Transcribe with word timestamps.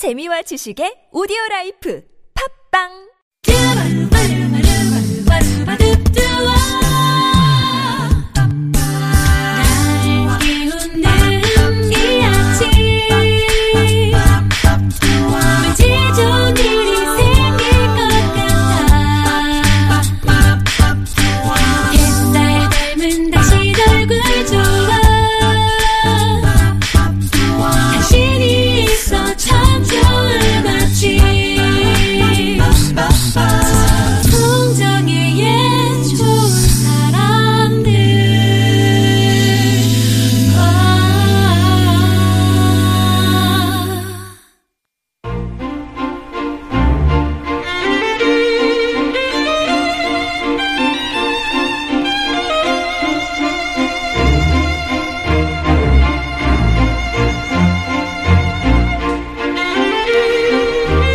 재미와 0.00 0.40
지식의 0.48 1.12
오디오 1.12 1.36
라이프. 1.50 2.00
팝빵 2.32 3.09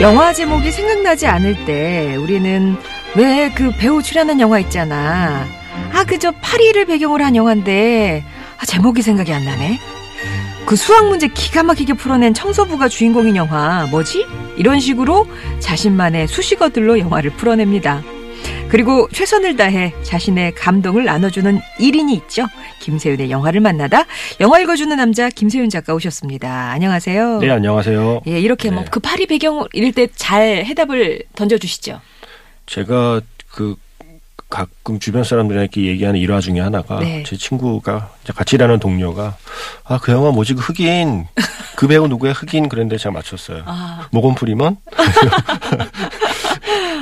영화 0.06 0.32
제목이 0.32 0.72
생각나지 0.72 1.26
않을 1.26 1.66
때 1.66 2.16
우리는 2.16 2.78
왜 3.16 3.50
그 3.56 3.72
배우 3.80 4.04
출연한 4.04 4.40
영화 4.40 4.60
있잖아. 4.60 5.48
아, 5.94 6.04
그저 6.04 6.32
파리를 6.32 6.86
배경으로 6.86 7.24
한 7.26 7.36
영화인데 7.36 8.24
아, 8.60 8.66
제목이 8.68 9.02
생각이 9.02 9.34
안 9.34 9.44
나네. 9.44 9.80
그 10.68 10.76
수학 10.76 11.08
문제 11.08 11.28
기가 11.28 11.64
막히게 11.64 11.94
풀어낸 11.94 12.36
청소부가 12.36 12.88
주인공인 12.88 13.36
영화 13.36 13.88
뭐지? 13.90 14.28
이런 14.58 14.80
식으로 14.80 15.26
자신만의 15.60 16.28
수식어들로 16.28 17.00
영화를 17.00 17.32
풀어냅니다. 17.32 18.04
그리고 18.76 19.08
최선을 19.14 19.56
다해 19.56 19.94
자신의 20.04 20.54
감동을 20.56 21.06
나눠주는 21.06 21.62
1인이 21.80 22.12
있죠. 22.24 22.46
김세윤의 22.82 23.32
영화를 23.32 23.62
만나다 23.62 24.04
영화 24.42 24.60
읽어주는 24.60 24.94
남자 24.98 25.30
김세윤 25.30 25.70
작가 25.70 25.94
오셨습니다. 25.94 26.72
안녕하세요. 26.72 27.40
네, 27.40 27.52
안녕하세요. 27.52 28.24
예, 28.28 28.38
이렇게 28.38 28.70
네. 28.70 28.76
뭐그 28.76 29.00
파리 29.00 29.28
배경 29.28 29.66
이럴 29.72 29.94
때잘 29.94 30.66
해답을 30.66 31.24
던져주시죠. 31.38 32.02
제가 32.66 33.22
그 33.50 33.78
가끔 34.50 35.00
주변 35.00 35.24
사람들에게 35.24 35.82
얘기하는 35.86 36.20
일화 36.20 36.40
중에 36.40 36.60
하나가 36.60 37.00
네. 37.00 37.24
제 37.26 37.36
친구가 37.36 38.10
같이 38.36 38.56
일하는 38.56 38.80
동료가 38.80 39.36
아 39.84 39.98
그 40.02 40.12
영화 40.12 40.32
뭐지 40.32 40.54
그 40.54 40.62
흑인 40.62 41.26
그 41.76 41.88
배우 41.88 42.08
누구야 42.08 42.32
흑인 42.32 42.70
그랬는데 42.70 42.98
제가 42.98 43.12
맞췄어요. 43.14 43.64
아, 43.66 44.08
모건 44.12 44.36
프리먼? 44.36 44.78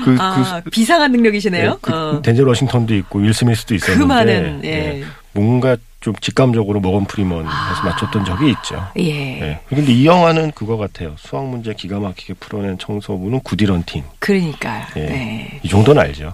그, 0.06 0.18
아 0.20 0.62
비상한 0.72 1.12
능력이시네요. 1.12 1.80
그 1.82 1.94
어. 1.94 2.22
덴젤 2.22 2.46
워싱턴도 2.46 2.94
있고 2.96 3.20
윌 3.20 3.34
스미스도 3.34 3.76
있었는데 3.76 4.02
그 4.02 4.08
많은 4.08 4.62
예. 4.66 4.70
예, 4.70 5.04
뭔가 5.32 5.78
좀 6.02 6.14
직감적으로 6.20 6.82
모건 6.82 7.06
프리먼 7.06 7.46
해서 7.46 7.84
맞췄던 7.86 8.26
적이 8.26 8.50
있죠. 8.52 8.86
예. 9.00 9.42
예. 9.42 9.60
근데 9.70 9.94
이 9.94 10.06
영화는 10.06 10.52
그거 10.52 10.76
같아요. 10.76 11.16
수학 11.18 11.46
문제 11.48 11.74
기가 11.74 12.00
막히게 12.00 12.34
풀어낸 12.36 12.78
청소부는 12.78 13.40
Good 13.42 13.57
Will 13.57 13.73
Hunting. 13.73 14.04
그러니까. 14.20 14.88
예. 14.98 15.06
네. 15.06 15.60
이 15.64 15.70
정도는 15.70 16.02
알죠. 16.02 16.34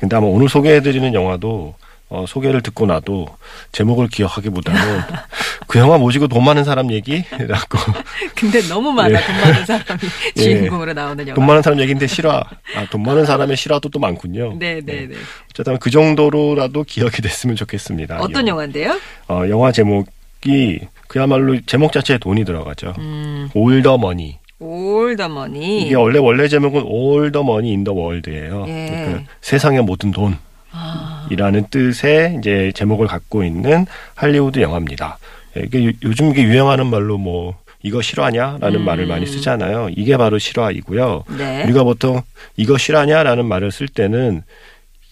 근데 0.00 0.16
아마 0.16 0.26
오늘 0.26 0.48
소개해드리는 0.48 1.14
영화도 1.14 1.74
어, 2.08 2.24
소개를 2.28 2.62
듣고 2.62 2.86
나도 2.86 3.26
제목을 3.72 4.06
기억하기보다는 4.08 4.80
그 5.66 5.80
영화 5.80 5.98
모시고 5.98 6.28
돈 6.28 6.44
많은 6.44 6.62
사람 6.62 6.92
얘기라고 6.92 7.78
근데 8.36 8.60
너무 8.68 8.92
많아 8.92 9.18
예. 9.20 9.26
돈 9.26 9.36
많은 9.40 9.66
사람이 9.66 10.00
예. 10.36 10.40
주인공으로 10.40 10.92
나오는 10.92 11.26
영화. 11.26 11.34
돈 11.34 11.46
많은 11.46 11.62
사람 11.62 11.80
얘기인데 11.80 12.06
실화. 12.06 12.44
아, 12.76 12.86
돈 12.90 13.02
많은 13.02 13.26
사람의 13.26 13.56
실화도 13.56 13.88
또 13.88 13.98
많군요. 13.98 14.54
네, 14.58 14.80
네, 14.84 15.08
네. 15.08 15.16
어쨌든 15.50 15.78
그 15.78 15.90
정도로라도 15.90 16.84
기억이 16.84 17.22
됐으면 17.22 17.56
좋겠습니다. 17.56 18.20
어떤 18.20 18.46
이 18.46 18.50
영화인데요? 18.50 19.00
어, 19.28 19.42
영화 19.48 19.72
제목이 19.72 20.78
그야말로 21.08 21.58
제목 21.66 21.92
자체에 21.92 22.18
돈이 22.18 22.44
들어가죠. 22.44 22.94
음, 22.98 23.50
올더 23.52 23.98
머니. 23.98 24.38
All 24.58 24.89
the 24.89 25.20
Money. 25.20 25.82
이게 25.86 25.94
원래 25.94 26.18
원래 26.18 26.48
제목은 26.48 26.82
All 26.86 27.14
the 27.14 27.42
Money 27.44 27.70
in 27.72 27.80
the 27.80 27.92
World예요. 27.92 28.64
예. 28.68 28.86
그러니까 29.06 29.30
세상의 29.40 29.82
모든 29.82 30.10
돈. 30.10 30.36
아, 30.72 31.26
이라는 31.30 31.66
뜻의 31.70 32.36
이제 32.38 32.70
제목을 32.74 33.06
갖고 33.06 33.42
있는 33.44 33.86
할리우드 34.14 34.60
영화입니다. 34.60 35.18
예, 35.56 35.62
이게 35.64 35.86
요- 35.86 35.92
요즘 36.02 36.30
이게 36.30 36.42
유행하는 36.42 36.86
말로 36.86 37.16
뭐 37.18 37.54
이거 37.82 38.02
실화냐라는 38.02 38.80
음. 38.80 38.84
말을 38.84 39.06
많이 39.06 39.26
쓰잖아요. 39.26 39.90
이게 39.96 40.16
바로 40.16 40.38
실화이고요. 40.38 41.24
네. 41.38 41.64
우리가 41.64 41.84
보통 41.84 42.22
이거 42.56 42.76
실화냐라는 42.76 43.46
말을 43.46 43.70
쓸 43.70 43.88
때는 43.88 44.42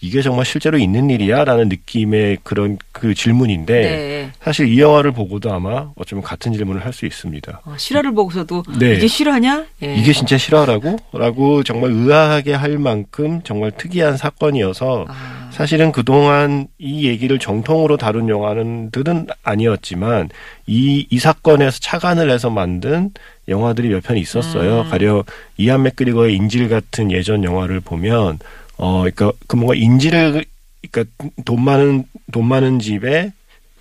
이게 0.05 0.21
정말 0.21 0.45
실제로 0.45 0.77
있는 0.77 1.09
일이야라는 1.09 1.67
느낌의 1.69 2.37
그런 2.43 2.77
그 2.91 3.15
질문인데 3.15 3.73
네. 3.81 4.31
사실 4.41 4.67
이 4.67 4.79
영화를 4.79 5.11
보고도 5.11 5.51
아마 5.51 5.89
어쩌면 5.95 6.23
같은 6.23 6.53
질문을 6.53 6.85
할 6.85 6.93
수 6.95 7.05
있습니다. 7.05 7.61
어, 7.65 7.73
실화를 7.77 8.13
보고서도 8.13 8.63
네. 8.79 8.93
이게 8.93 9.07
실화냐? 9.07 9.65
예. 9.83 9.95
이게 9.95 10.13
진짜 10.13 10.37
실화라고? 10.37 10.95
라고 11.11 11.61
정말 11.63 11.91
의아하게 11.91 12.53
할 12.53 12.77
만큼 12.77 13.41
정말 13.43 13.71
특이한 13.71 14.15
사건이어서 14.15 15.05
아, 15.09 15.49
사실은 15.51 15.91
그동안 15.91 16.67
이 16.77 17.05
얘기를 17.07 17.37
정통으로 17.37 17.97
다룬 17.97 18.29
영화는들은 18.29 19.27
아니었지만 19.43 20.29
이, 20.67 21.05
이 21.09 21.19
사건에서 21.19 21.79
착안을 21.81 22.29
해서 22.29 22.49
만든 22.49 23.09
영화들이 23.49 23.89
몇 23.89 24.01
편 24.05 24.17
있었어요. 24.17 24.81
음. 24.83 24.89
가령 24.89 25.23
이안 25.57 25.83
맥그리거의 25.83 26.35
인질 26.35 26.69
같은 26.69 27.11
예전 27.11 27.43
영화를 27.43 27.79
보면 27.79 28.39
어 28.77 28.99
그러니까 28.99 29.31
그 29.47 29.55
뭔가 29.55 29.75
인질을 29.75 30.45
그러니까 30.91 31.11
돈 31.45 31.63
많은 31.63 32.05
돈 32.31 32.45
많은 32.45 32.79
집에 32.79 33.31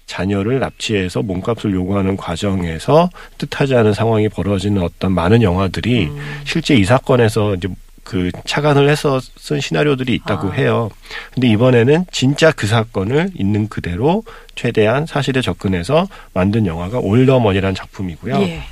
자녀를 0.07 0.61
납치해서 0.61 1.23
몸값을 1.23 1.73
요구하는 1.73 2.17
과정에서 2.17 3.11
뜻하지 3.39 3.75
않은 3.75 3.95
상황이 3.95 4.29
벌어지는 4.29 4.83
어떤 4.83 5.13
많은 5.13 5.43
영화들이 5.43 6.07
음. 6.07 6.43
실제 6.45 6.75
이 6.75 6.85
사건에서 6.85 7.55
이제 7.55 7.69
그 8.05 8.31
착안을 8.47 8.89
해서 8.89 9.19
쓴 9.37 9.61
시나리오들이 9.61 10.15
있다고 10.15 10.51
아. 10.51 10.53
해요. 10.53 10.91
근데 11.33 11.49
이번에는 11.49 12.05
진짜 12.13 12.53
그 12.53 12.67
사건을 12.67 13.31
있는 13.35 13.69
그대로 13.69 14.23
최대한 14.55 15.07
사실에 15.07 15.41
접근해서 15.41 16.07
만든 16.35 16.67
영화가 16.67 16.99
올더머니라는 16.99 17.75
작품이고요. 17.75 18.43
예. 18.43 18.63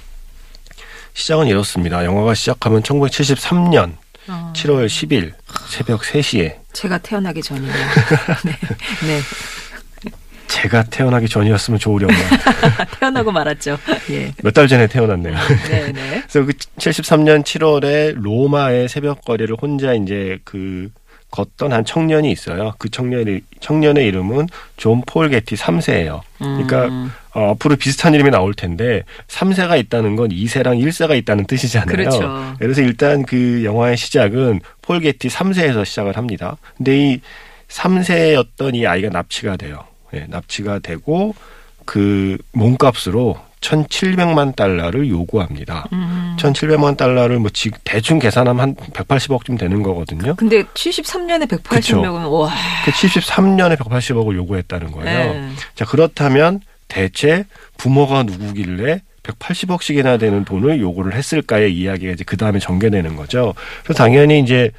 시작은 1.14 1.46
이렇습니다. 1.46 2.04
영화가 2.04 2.34
시작하면 2.34 2.82
1973년 2.82 3.96
어, 4.28 4.52
7월 4.54 4.86
10일 4.86 5.32
새벽 5.72 6.02
3시에 6.02 6.56
제가 6.74 6.98
태어나기 6.98 7.40
전이네요. 7.42 7.72
네. 8.44 8.52
네. 9.06 9.20
제가 10.48 10.82
태어나기 10.84 11.28
전이었으면 11.28 11.80
좋으려나 11.80 12.12
태어나고 13.00 13.32
말았죠. 13.32 13.78
예. 14.10 14.34
몇 14.42 14.52
달 14.52 14.68
전에 14.68 14.86
태어났네요. 14.86 15.34
네, 15.70 15.92
네. 15.92 16.22
그래서 16.30 16.44
그 16.44 16.52
73년 16.78 17.42
7월에 17.42 18.14
로마의 18.20 18.88
새벽 18.90 19.24
거리를 19.24 19.56
혼자 19.60 19.94
이제 19.94 20.38
그 20.44 20.90
걷던 21.30 21.72
한 21.72 21.86
청년이 21.86 22.30
있어요. 22.30 22.74
그 22.78 22.90
청년이 22.90 23.40
청년의 23.60 24.06
이름은 24.08 24.48
존 24.76 25.00
폴 25.06 25.30
게티 25.30 25.54
3세예요. 25.54 26.20
그러니까 26.38 26.84
음, 26.88 27.10
어, 27.34 27.52
앞으로 27.52 27.76
비슷한 27.76 28.12
이름이 28.12 28.30
나올 28.30 28.52
텐데 28.52 29.04
3세가 29.28 29.78
있다는 29.78 30.16
건 30.16 30.28
2세랑 30.28 30.78
1세가 30.86 31.16
있다는 31.16 31.46
뜻이잖아요. 31.46 31.86
그렇죠. 31.96 32.54
그래서 32.58 32.82
일단 32.82 33.22
그 33.24 33.62
영화의 33.64 33.96
시작은 33.96 34.60
폴 34.92 35.00
게티 35.00 35.28
3세에서 35.28 35.86
시작을 35.86 36.18
합니다. 36.18 36.58
근데 36.76 36.98
이 36.98 37.20
3세였던 37.68 38.74
이 38.74 38.86
아이가 38.86 39.08
납치가 39.08 39.56
돼요. 39.56 39.84
예, 40.12 40.26
납치가 40.28 40.80
되고 40.80 41.34
그 41.86 42.36
몸값으로 42.52 43.38
1,700만 43.62 44.54
달러를 44.54 45.08
요구합니다. 45.08 45.88
음. 45.94 46.36
1,700만 46.38 46.98
달러를 46.98 47.38
뭐 47.38 47.48
지, 47.48 47.70
대충 47.84 48.18
계산하면 48.18 48.60
한 48.60 48.74
180억쯤 48.74 49.58
되는 49.58 49.82
거거든요. 49.82 50.34
근데 50.34 50.62
73년에 50.64 51.48
180명은 51.48 52.30
와. 52.30 52.50
그 52.84 52.90
73년에 52.90 53.78
180억을 53.78 54.34
요구했다는 54.34 54.92
거예요. 54.92 55.32
네. 55.32 55.50
자, 55.74 55.86
그렇다면 55.86 56.60
대체 56.88 57.46
부모가 57.78 58.24
누구길래 58.24 59.00
180억씩이나 59.22 60.18
되는 60.18 60.44
돈을 60.44 60.80
요구를 60.80 61.14
했을까의 61.14 61.76
이야기가 61.76 62.12
이제 62.12 62.24
그 62.24 62.36
다음에 62.36 62.58
전개되는 62.58 63.16
거죠. 63.16 63.54
그래서 63.84 64.02
당연히 64.02 64.40
이제 64.40 64.70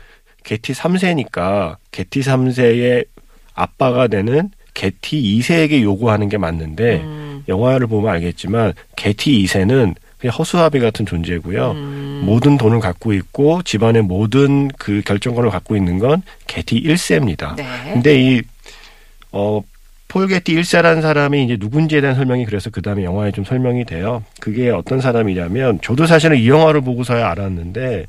게티 0.44 0.74
3세니까 0.74 1.78
게티 1.92 2.22
3세의 2.22 3.06
아빠가 3.54 4.08
되는 4.08 4.50
게티 4.74 5.40
2세에게 5.40 5.82
요구하는 5.82 6.30
게 6.30 6.38
맞는데 6.38 7.02
음. 7.02 7.44
영화를 7.48 7.88
보면 7.88 8.14
알겠지만 8.14 8.74
게티 8.96 9.44
2세는 9.44 9.96
그냥 10.18 10.36
허수아비 10.38 10.80
같은 10.80 11.06
존재고요. 11.06 11.72
음. 11.72 12.22
모든 12.26 12.58
돈을 12.58 12.80
갖고 12.80 13.14
있고 13.14 13.62
집안의 13.64 14.04
모든 14.04 14.70
그 14.70 15.02
결정권을 15.06 15.50
갖고 15.50 15.76
있는 15.76 16.00
건 16.00 16.22
게티 16.48 16.82
1세입니다. 16.84 17.56
네. 17.56 17.66
근데 17.94 18.22
이, 18.22 18.42
어, 19.32 19.62
폴 20.14 20.28
게티 20.28 20.54
1세라는 20.54 21.02
사람이 21.02 21.44
이제 21.44 21.58
누군지에 21.60 22.00
대한 22.00 22.16
설명이 22.16 22.46
그래서 22.46 22.70
그 22.70 22.84
다음에 22.84 23.04
영화에 23.04 23.32
좀 23.32 23.44
설명이 23.44 23.86
돼요. 23.86 24.24
그게 24.40 24.70
어떤 24.70 25.02
사람이냐면 25.02 25.80
저도 25.82 26.06
사실은 26.06 26.38
이 26.38 26.48
영화를 26.48 26.82
보고서야 26.82 27.28
알았는데 27.32 28.06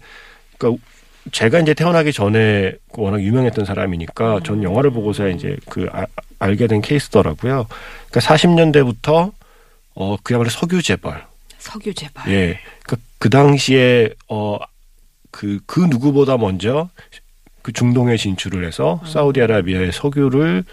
그러니까 0.58 0.84
제가 1.32 1.60
이제 1.60 1.72
태어나기 1.72 2.12
전에 2.12 2.74
그 2.92 3.00
워낙 3.00 3.22
유명했던 3.22 3.64
사람이니까 3.64 4.40
전 4.44 4.62
영화를 4.62 4.90
보고서 4.90 5.30
이제 5.30 5.56
그 5.70 5.88
아- 5.92 6.04
알게 6.40 6.66
된 6.66 6.82
케이스더라고요. 6.82 7.66
그러니까 8.10 8.20
40년대부터 8.20 9.32
어 9.94 10.16
그야말로 10.22 10.50
석유 10.50 10.82
재벌 10.82 11.22
석유 11.56 11.94
재벌. 11.94 12.30
예. 12.30 12.60
그, 12.82 12.96
그 13.18 13.30
당시에, 13.30 14.10
어, 14.28 14.58
그, 15.30 15.58
그 15.64 15.80
누구보다 15.80 16.36
먼저 16.36 16.90
그 17.62 17.72
중동에 17.72 18.18
진출을 18.18 18.66
해서 18.66 19.00
사우디아라비아의 19.06 19.92
석유를, 19.92 20.64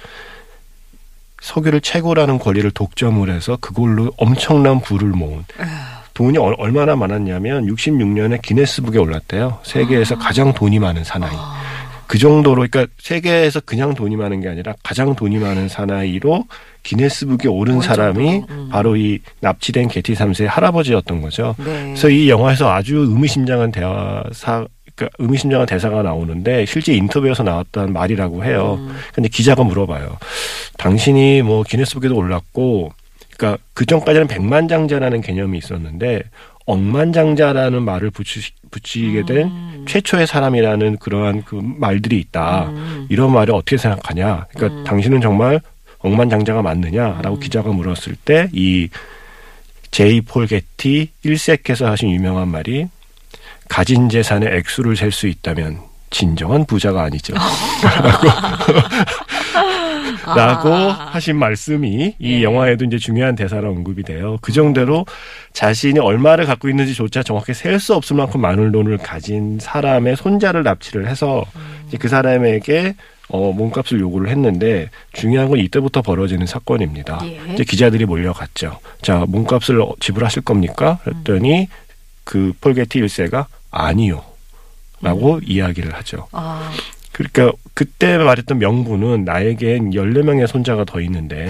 석유를 1.41 1.81
채굴하는 1.81 2.39
권리를 2.39 2.69
독점을 2.71 3.29
해서 3.29 3.57
그걸로 3.59 4.11
엄청난 4.17 4.79
부를 4.79 5.09
모은 5.09 5.43
돈이 6.13 6.38
얼- 6.38 6.55
얼마나 6.57 6.95
많았냐면 6.95 7.65
66년에 7.67 8.41
기네스북에 8.41 8.97
올랐대요. 8.99 9.59
세계에서 9.63 10.17
가장 10.17 10.53
돈이 10.53 10.79
많은 10.79 11.03
사나이. 11.03 11.31
그 12.05 12.17
정도로 12.17 12.67
그러니까 12.69 12.93
세계에서 12.99 13.61
그냥 13.61 13.93
돈이 13.95 14.17
많은 14.17 14.41
게 14.41 14.49
아니라 14.49 14.73
가장 14.83 15.15
돈이 15.15 15.38
많은 15.38 15.69
사나이로 15.69 16.43
기네스북에 16.83 17.47
오른 17.47 17.79
사람이 17.79 18.44
음. 18.49 18.69
바로 18.69 18.97
이 18.97 19.19
납치된 19.39 19.87
게티 19.87 20.13
3세의 20.15 20.47
할아버지였던 20.47 21.21
거죠. 21.21 21.55
네. 21.59 21.63
그래서 21.85 22.09
이 22.09 22.29
영화에서 22.29 22.69
아주 22.69 22.97
의미심장한 22.97 23.71
대화사 23.71 24.65
의미심장한 25.19 25.65
대사가 25.68 26.01
나오는데 26.01 26.65
실제 26.65 26.94
인터뷰에서 26.94 27.44
나왔던 27.44 27.94
말이라고 27.94 28.44
해요. 28.44 28.77
음. 28.80 28.95
근데 29.13 29.30
기자가 29.30 29.63
물어봐요. 29.63 30.18
당신이 30.77 31.42
뭐 31.42 31.63
기네스북에도 31.63 32.15
올랐고 32.15 32.92
그러니까 33.38 33.62
그 33.74 33.86
전까지는 33.86 34.27
백만장자라는 34.27 35.21
개념이 35.21 35.57
있었는데 35.57 36.24
억만장자라는 36.65 37.81
말을 37.83 38.12
붙이, 38.12 38.51
붙이게 38.69 39.25
된 39.25 39.48
음. 39.48 39.86
최초의 39.88 40.27
사람이라는 40.27 40.98
그러한 40.98 41.44
그 41.44 41.59
말들이 41.62 42.19
있다. 42.19 42.69
음. 42.69 43.07
이런 43.09 43.33
말을 43.33 43.54
어떻게 43.54 43.77
생각하냐? 43.77 44.45
그러니까 44.54 44.80
음. 44.80 44.83
당신은 44.83 45.21
정말 45.21 45.59
억만장자가 46.00 46.62
맞느냐라고 46.62 47.39
기자가 47.39 47.71
물었을 47.71 48.15
때이 48.25 48.89
제이 49.92 50.21
폴 50.21 50.47
게티 50.47 51.09
1세께서 51.25 51.86
하신 51.86 52.12
유명한 52.12 52.47
말이 52.47 52.88
가진 53.71 54.09
재산의 54.09 54.50
액수를 54.57 54.97
셀 54.97 55.12
수 55.13 55.27
있다면 55.27 55.79
진정한 56.09 56.65
부자가 56.65 57.03
아니죠. 57.03 57.33
라고 60.35 60.69
하신 60.91 61.38
말씀이 61.38 62.15
이 62.19 62.33
예. 62.33 62.44
영화에도 62.44 62.83
이제 62.83 62.97
중요한 62.97 63.33
대사로 63.38 63.69
언급이 63.69 64.03
돼요. 64.03 64.38
그 64.41 64.51
정도로 64.51 65.06
자신이 65.53 66.00
얼마를 66.00 66.45
갖고 66.45 66.68
있는지조차 66.68 67.23
정확히 67.23 67.53
셀 67.53 67.79
수 67.79 67.95
없을 67.95 68.18
만큼 68.18 68.41
많은 68.41 68.73
돈을 68.73 68.97
가진 68.97 69.57
사람의 69.62 70.18
손자를 70.18 70.63
납치를 70.63 71.07
해서 71.07 71.45
이제 71.88 71.97
그 71.97 72.09
사람에게 72.09 72.95
어, 73.29 73.53
몸값을 73.53 74.01
요구를 74.01 74.29
했는데 74.29 74.89
중요한 75.13 75.47
건 75.47 75.59
이때부터 75.59 76.01
벌어지는 76.01 76.45
사건입니다. 76.45 77.21
예. 77.23 77.53
이제 77.53 77.63
기자들이 77.63 78.03
몰려갔죠. 78.06 78.79
자, 79.01 79.23
몸값을 79.29 79.79
어- 79.81 79.94
지불하실 80.01 80.41
겁니까? 80.41 81.00
그랬더니 81.06 81.69
그 82.25 82.51
폴게티 82.59 83.00
1세가 83.01 83.45
아니요. 83.71 84.23
라고 85.01 85.39
이야기를 85.44 85.94
하죠. 85.95 86.27
아, 86.31 86.71
그러니까 87.12 87.51
그때 87.73 88.18
말했던 88.18 88.59
명분은 88.59 89.25
나에겐 89.25 89.91
14명의 89.91 90.45
손자가 90.47 90.83
더 90.85 91.01
있는데 91.01 91.47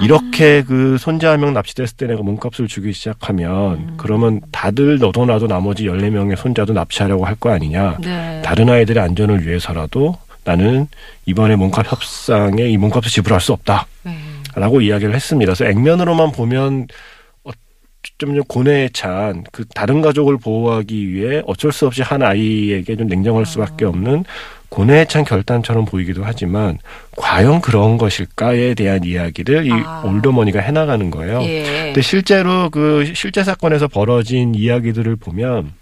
이렇게 0.00 0.62
그 0.62 0.96
손자 0.98 1.30
한 1.32 1.40
명 1.40 1.52
납치됐을 1.52 1.96
때 1.96 2.06
내가 2.06 2.22
몸값을 2.22 2.66
주기 2.68 2.92
시작하면 2.92 3.94
그러면 3.96 4.40
다들 4.50 4.98
너도 4.98 5.26
나도 5.26 5.46
나머지 5.46 5.84
14명의 5.84 6.36
손자도 6.36 6.72
납치하려고 6.72 7.24
할 7.26 7.36
거 7.36 7.50
아니냐. 7.50 7.98
네. 8.00 8.42
다른 8.44 8.68
아이들의 8.68 9.02
안전을 9.02 9.46
위해서라도 9.46 10.18
나는 10.44 10.88
이번에 11.26 11.56
몸값 11.56 11.90
협상에 11.92 12.64
이 12.68 12.76
몸값을 12.76 13.10
지불할 13.10 13.40
수 13.40 13.52
없다. 13.52 13.86
네. 14.02 14.16
라고 14.56 14.80
이야기를 14.80 15.14
했습니다. 15.14 15.52
그래서 15.54 15.70
액면으로만 15.70 16.32
보면 16.32 16.88
어좀 18.20 18.42
고뇌에 18.44 18.90
찬 18.92 19.44
그 19.52 19.64
다른 19.74 20.02
가족을 20.02 20.36
보호하기 20.36 21.08
위해 21.12 21.42
어쩔 21.46 21.72
수 21.72 21.86
없이 21.86 22.02
한 22.02 22.22
아이에게 22.22 22.96
좀 22.96 23.06
냉정할 23.06 23.46
수밖에 23.46 23.84
없는 23.86 24.24
고뇌에 24.68 25.06
찬 25.06 25.24
결단처럼 25.24 25.84
보이기도 25.84 26.22
하지만 26.24 26.78
과연 27.16 27.60
그런 27.60 27.98
것일까에 27.98 28.74
대한 28.74 29.02
이야기를 29.04 29.66
이 29.66 29.70
아. 29.72 30.02
All 30.04 30.17
the 30.17 30.30
Money가 30.30 30.60
해나가는 30.60 31.10
거예요. 31.10 31.42
예. 31.42 31.64
근데 31.86 32.02
실제로 32.02 32.70
그 32.70 33.10
실제 33.14 33.42
사건에서 33.42 33.88
벌어진 33.88 34.54
이야기들을 34.54 35.16
보면 35.16 35.72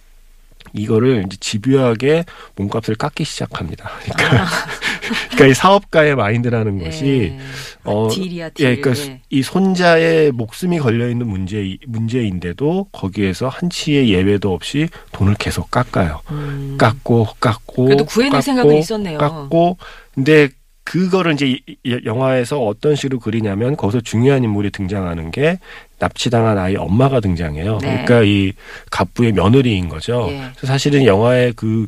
이거를 0.73 1.25
이제 1.27 1.37
집요하게 1.41 2.25
몸값을 2.57 2.95
깎기 2.95 3.25
시작합니다. 3.25 3.91
그러니까, 4.05 4.47
그러니까 5.09 5.47
이 5.47 5.55
사업가의 5.55 6.17
마인드라는 6.17 6.83
것이 6.83 7.37
예. 7.37 7.39
어, 7.85 8.09
deal이야, 8.11 8.51
deal. 8.51 8.67
예, 8.67 8.77
그러니까 8.77 9.05
예. 9.07 9.21
이 9.31 9.43
손자의 9.43 10.33
목숨이 10.33 10.79
걸려 10.79 11.09
있는 11.09 11.27
문제 11.27 11.77
문제인데도 11.87 12.89
거기에서 12.93 13.49
한치의 13.49 14.11
예외도 14.11 14.53
없이 14.53 14.89
돈을 15.13 15.35
계속 15.39 15.71
깎아요. 15.71 16.21
음. 16.31 16.77
깎고 16.79 17.29
깎고 17.41 17.85
그래도 17.85 18.05
구해낼 18.05 18.43
생각은 18.43 18.77
있었네요. 18.77 19.19
깎고 19.19 19.79
근데 20.15 20.49
그거를 20.89 21.35
이제 21.35 21.59
영화에서 22.07 22.59
어떤 22.59 22.97
식으로 22.97 23.21
그리냐면 23.21 23.77
거기서 23.77 24.01
중요한 24.01 24.43
인물이 24.43 24.71
등장하는 24.71 25.31
게 25.31 25.59
납치당한 25.99 26.57
아이 26.57 26.77
엄마가 26.77 27.21
등장해요. 27.21 27.79
네. 27.83 28.05
그러니까 28.07 28.23
이 28.23 28.53
갑부의 28.91 29.33
며느리인 29.33 29.91
거죠. 29.91 30.29
예. 30.31 30.51
사실은 30.67 31.05
영화의 31.05 31.53
그 31.57 31.87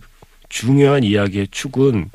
중요한 0.50 1.02
이야기의 1.02 1.48
축은 1.50 2.10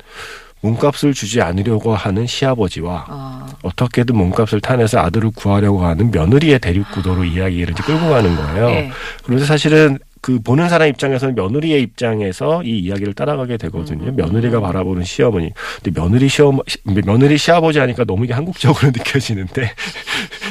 몸값을 0.66 1.14
주지 1.14 1.40
않으려고 1.40 1.94
하는 1.94 2.26
시아버지와 2.26 3.06
어. 3.08 3.46
어떻게든 3.62 4.16
몸값을 4.16 4.60
타내서 4.60 4.98
아들을 4.98 5.30
구하려고 5.34 5.84
하는 5.84 6.10
며느리의 6.10 6.58
대립 6.58 6.90
구도로 6.90 7.24
이야기를 7.24 7.72
이제 7.72 7.82
끌고 7.82 8.08
가는 8.08 8.34
거예요. 8.34 8.68
예. 8.70 8.90
그래서 9.24 9.44
사실은 9.44 9.98
그 10.20 10.40
보는 10.40 10.68
사람 10.68 10.88
입장에서는 10.88 11.36
며느리의 11.36 11.82
입장에서 11.82 12.62
이 12.64 12.78
이야기를 12.80 13.14
따라가게 13.14 13.58
되거든요. 13.58 14.08
음. 14.08 14.16
며느리가 14.16 14.60
바라보는 14.60 15.04
시어머니. 15.04 15.52
근데 15.82 16.00
며느리 16.00 16.28
시어머 16.28 16.62
며느리 16.82 17.38
시아버지 17.38 17.78
하니까 17.78 18.04
너무 18.04 18.24
이게 18.24 18.34
한국적으로 18.34 18.88
느껴지는데. 18.90 19.70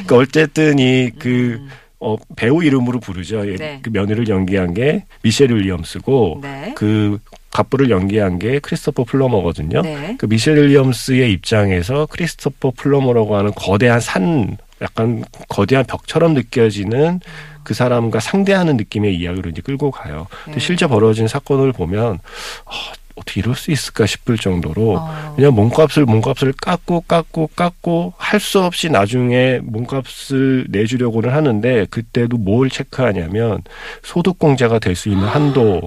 그러니까 0.05 0.17
어쨌든 0.17 0.79
이그 0.79 1.59
어, 1.99 2.15
배우 2.35 2.63
이름으로 2.63 2.99
부르죠. 2.99 3.47
예, 3.47 3.51
음. 3.51 3.57
네. 3.57 3.79
그 3.81 3.89
며느리를 3.89 4.27
연기한 4.27 4.73
게 4.73 5.05
미셸 5.23 5.51
윌리엄스고 5.51 6.39
네. 6.41 6.73
그 6.75 7.19
갑부를 7.51 7.89
연기한 7.89 8.37
게 8.37 8.59
크리스토퍼 8.59 9.05
플러머거든요. 9.05 9.81
네. 9.81 10.15
그 10.19 10.25
미셸 10.25 10.57
윌리엄스의 10.57 11.31
입장에서 11.31 12.05
크리스토퍼 12.07 12.73
플러머라고 12.75 13.37
하는 13.37 13.51
거대한 13.55 14.01
산, 14.01 14.57
약간 14.81 15.23
거대한 15.47 15.85
벽처럼 15.85 16.33
느껴지는 16.33 17.21
그 17.63 17.73
사람과 17.73 18.19
상대하는 18.19 18.77
느낌의 18.77 19.15
이야기로 19.15 19.49
이제 19.49 19.61
끌고 19.61 19.91
가요. 19.91 20.27
네. 20.47 20.59
실제 20.59 20.85
벌어진 20.85 21.27
사건을 21.27 21.71
보면 21.71 22.19
아, 22.65 22.71
어떻게 23.15 23.39
이럴 23.39 23.55
수 23.55 23.71
있을까 23.71 24.05
싶을 24.05 24.37
정도로 24.37 24.97
어. 24.97 25.33
그냥 25.35 25.53
몸값을 25.55 26.05
몸값을 26.05 26.53
깎고 26.53 27.01
깎고 27.07 27.51
깎고 27.55 28.13
할 28.17 28.39
수 28.39 28.59
없이 28.61 28.89
나중에 28.89 29.59
몸값을 29.63 30.67
내주려고는 30.69 31.29
하는데 31.31 31.85
그때도 31.89 32.37
뭘 32.37 32.69
체크하냐면 32.69 33.61
소득공제가 34.03 34.79
될 34.79 34.95
수 34.95 35.09
있는 35.09 35.27
한도 35.27 35.81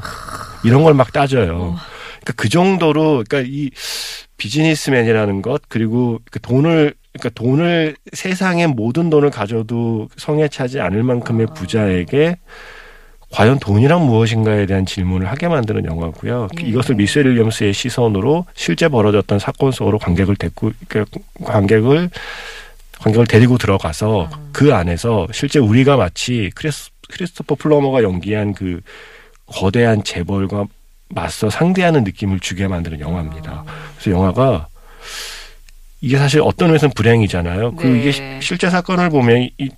이런 0.65 0.83
걸 0.83 0.95
막 0.95 1.13
따져요. 1.13 1.77
그러니까 2.21 2.33
그 2.37 2.49
정도로 2.49 3.25
그러니까 3.29 3.43
이 3.49 3.71
비즈니스맨이라는 4.39 5.43
것 5.43 5.63
그리고 5.69 6.19
그 6.31 6.41
돈을 6.41 6.95
그러니까 7.13 7.29
돈을 7.35 7.97
세상의 8.13 8.69
모든 8.69 9.11
돈을 9.11 9.31
가져도 9.31 10.09
성에 10.17 10.49
차지 10.49 10.81
않을 10.81 11.03
만큼의 11.03 11.49
부자에게 11.55 12.37
과연 13.31 13.59
돈이란 13.59 14.03
무엇인가에 14.07 14.65
대한 14.67 14.87
질문을 14.87 15.29
하게 15.29 15.49
만드는 15.49 15.85
영화고요. 15.85 16.49
네. 16.57 16.65
이것을 16.67 16.95
미셸 16.95 17.27
윌리엄스의 17.27 17.75
시선으로 17.75 18.47
실제 18.55 18.89
벌어졌던 18.89 19.39
사건 19.39 19.71
속으로 19.71 19.99
관객을 19.99 20.37
데리고 20.37 20.73
관객을 21.45 22.09
관객을 23.01 23.27
데리고 23.27 23.59
들어가서 23.59 24.31
그 24.53 24.75
안에서 24.75 25.27
실제 25.33 25.59
우리가 25.59 25.97
마치 25.97 26.51
크리스, 26.55 26.91
크리스토퍼 27.11 27.55
플러머가 27.57 28.03
연기한 28.03 28.55
그 28.55 28.81
거대한 29.47 30.03
재벌과 30.03 30.65
맞서 31.11 31.49
상대하는 31.51 32.05
느낌을 32.05 32.41
주게 32.41 32.67
만드는 32.67 32.99
영화입니다. 33.01 33.65
그래서 33.99 34.11
영화가 34.11 34.67
이게 36.01 36.17
사실 36.17 36.41
어떤 36.43 36.69
면에서는 36.69 36.93
불행이잖아요. 36.95 37.75
그 37.77 37.87
네. 37.87 38.01
이게 38.01 38.13
시- 38.13 38.23
실제 38.41 38.71
사건을 38.71 39.11
보면 39.11 39.49
이 39.59 39.71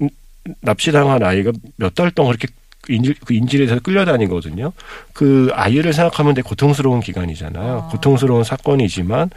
납치당한 0.61 1.23
아이가 1.23 1.53
몇 1.77 1.95
달 1.95 2.11
동안 2.11 2.37
그렇게 2.37 2.53
인질 2.95 3.15
그 3.25 3.35
인질에서 3.35 3.81
끌려다니거든요. 3.81 4.73
그 5.13 5.51
아이를 5.55 5.93
생각하면 5.93 6.35
되게 6.35 6.47
고통스러운 6.49 7.01
기간이잖아요. 7.01 7.85
아. 7.87 7.89
고통스러운 7.89 8.45
사건이지만 8.45 9.31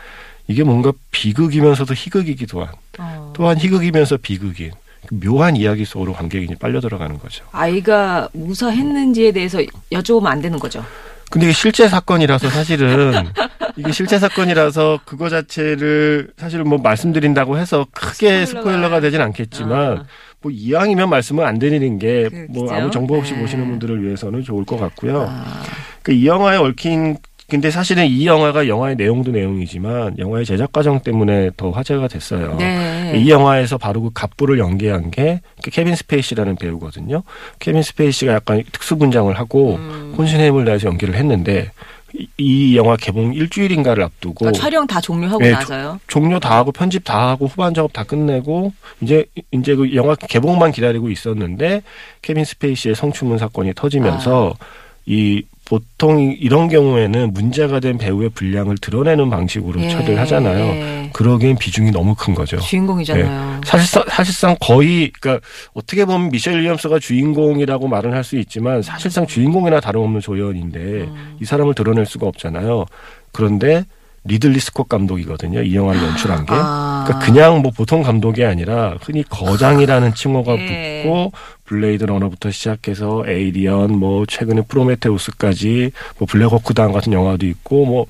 이게 0.47 0.63
뭔가 0.63 0.91
비극이면서도 1.11 1.93
희극이기도 1.93 2.63
한 2.65 2.73
어. 2.99 3.33
또한 3.35 3.57
희극이면서 3.57 4.17
비극인 4.17 4.71
그 5.07 5.15
묘한 5.19 5.55
이야기 5.55 5.85
속으로 5.85 6.13
관객이 6.13 6.55
빨려 6.55 6.79
들어가는 6.81 7.17
거죠. 7.19 7.45
아이가 7.51 8.29
무사했는지에 8.33 9.31
대해서 9.31 9.59
여쭤보면 9.91 10.27
안 10.27 10.41
되는 10.41 10.59
거죠. 10.59 10.83
근데 11.31 11.47
이게 11.47 11.53
실제 11.53 11.87
사건이라서 11.89 12.49
사실은 12.49 13.13
이게 13.75 13.91
실제 13.91 14.19
사건이라서 14.19 14.99
그거 15.03 15.29
자체를 15.29 16.29
사실은 16.37 16.67
뭐 16.69 16.77
말씀드린다고 16.77 17.57
해서 17.57 17.87
크게 17.91 18.43
스포일러가- 18.43 18.47
스포일러가 18.47 18.99
되진 18.99 19.19
않겠지만 19.21 19.97
아. 19.97 20.05
뭐 20.43 20.51
이왕이면 20.51 21.09
말씀을 21.09 21.45
안 21.45 21.57
드리는 21.57 21.97
게 21.97 22.27
그, 22.29 22.47
뭐 22.49 22.63
그죠? 22.63 22.75
아무 22.75 22.91
정보 22.91 23.17
없이 23.17 23.33
네. 23.33 23.39
보시는 23.39 23.67
분들을 23.69 24.03
위해서는 24.03 24.43
좋을 24.43 24.65
것 24.65 24.77
같고요. 24.77 25.25
아, 25.29 25.63
그이 26.03 26.27
영화에 26.27 26.57
얽힌 26.57 27.17
근데 27.49 27.69
사실은 27.69 28.07
이 28.07 28.25
영화가 28.25 28.67
영화의 28.67 28.95
내용도 28.95 29.31
내용이지만 29.31 30.17
영화의 30.17 30.45
제작 30.45 30.71
과정 30.71 30.99
때문에 30.99 31.51
더 31.55 31.71
화제가 31.71 32.07
됐어요. 32.07 32.55
네. 32.57 33.13
이 33.15 33.29
영화에서 33.29 33.77
바로 33.77 34.01
그 34.01 34.09
갑부를 34.13 34.59
연기한 34.59 35.11
게그 35.11 35.69
케빈 35.71 35.95
스페이시라는 35.95 36.55
배우거든요. 36.55 37.23
케빈 37.59 37.83
스페이시가 37.83 38.33
약간 38.33 38.63
특수 38.71 38.97
분장을 38.97 39.31
하고 39.37 39.75
음. 39.75 40.13
혼신의 40.17 40.47
힘을 40.47 40.65
다해서 40.65 40.87
연기를 40.87 41.15
했는데 41.15 41.71
이, 42.13 42.27
이 42.37 42.77
영화 42.77 42.95
개봉 42.95 43.33
일주일인가를 43.33 44.03
앞두고 44.03 44.35
그러니까 44.35 44.61
촬영 44.61 44.85
다 44.87 45.01
종료하고 45.01 45.41
네, 45.41 45.51
나서요. 45.51 45.99
종료 46.07 46.39
다 46.39 46.55
하고 46.57 46.71
편집 46.71 47.03
다 47.03 47.29
하고 47.29 47.47
후반 47.47 47.73
작업 47.73 47.91
다 47.93 48.03
끝내고 48.03 48.73
이제 49.01 49.25
이제 49.51 49.75
그 49.75 49.93
영화 49.95 50.15
개봉만 50.15 50.71
기다리고 50.71 51.09
있었는데 51.09 51.81
케빈 52.21 52.45
스페이시의 52.45 52.95
성추문 52.95 53.37
사건이 53.37 53.73
터지면서 53.73 54.55
아. 54.59 54.65
이 55.05 55.43
보통 55.65 56.35
이런 56.37 56.67
경우에는 56.67 57.31
문제가 57.33 57.79
된 57.79 57.97
배우의 57.97 58.29
분량을 58.31 58.77
드러내는 58.79 59.29
방식으로 59.29 59.79
예, 59.81 59.89
처리를 59.89 60.19
하잖아요. 60.19 60.65
예. 60.65 61.09
그러기엔 61.13 61.57
비중이 61.57 61.91
너무 61.91 62.15
큰 62.15 62.33
거죠. 62.35 62.57
주인공이잖아요. 62.59 63.61
사실상 63.65 64.03
사실상 64.09 64.55
거의 64.59 65.11
그러니까 65.19 65.45
어떻게 65.73 66.03
보면 66.05 66.29
미셸 66.31 66.55
윌리엄스가 66.55 66.99
주인공이라고 66.99 67.87
말은 67.87 68.11
할 68.13 68.23
수 68.23 68.37
있지만 68.37 68.81
사실상 68.81 69.25
주인공이나 69.27 69.79
다름없는 69.81 70.21
조연인데 70.21 70.79
음. 70.79 71.37
이 71.41 71.45
사람을 71.45 71.73
드러낼 71.75 72.05
수가 72.05 72.25
없잖아요. 72.27 72.85
그런데 73.33 73.83
리들리 74.25 74.59
스콧 74.61 74.87
감독이거든요. 74.87 75.61
이 75.63 75.75
영화를 75.75 76.01
연출한 76.01 76.45
게. 76.45 76.53
아. 76.55 76.92
그러니까 77.05 77.19
그냥 77.19 77.61
뭐 77.61 77.71
보통 77.71 78.03
감독이 78.03 78.43
아니라 78.43 78.97
흔히 79.01 79.23
거장이라는 79.23 80.13
칭호가 80.15 80.57
예. 80.57 81.03
붙고 81.03 81.31
블레이드 81.65 82.03
러너부터 82.03 82.51
시작해서 82.51 83.23
에이리언 83.27 83.97
뭐 83.97 84.25
최근에 84.25 84.63
프로메테우스까지 84.67 85.91
뭐 86.17 86.27
블랙호크다운 86.27 86.91
같은 86.91 87.13
영화도 87.13 87.45
있고 87.45 87.85
뭐, 87.85 88.05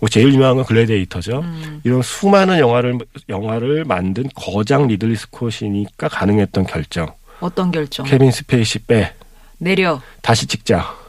뭐 0.00 0.08
제일 0.08 0.32
유명한 0.32 0.56
건 0.56 0.64
글래디에이터죠. 0.64 1.40
음. 1.40 1.80
이런 1.84 2.02
수많은 2.02 2.58
영화를 2.58 2.98
영화를 3.28 3.84
만든 3.84 4.28
거장 4.34 4.86
리들리 4.86 5.16
스콧이니까 5.16 6.08
가능했던 6.08 6.66
결정. 6.66 7.08
어떤 7.40 7.70
결정? 7.70 8.06
케빈 8.06 8.30
스페이시 8.30 8.80
빼 8.80 9.12
내려. 9.58 10.00
다시 10.22 10.46
찍자. 10.46 11.01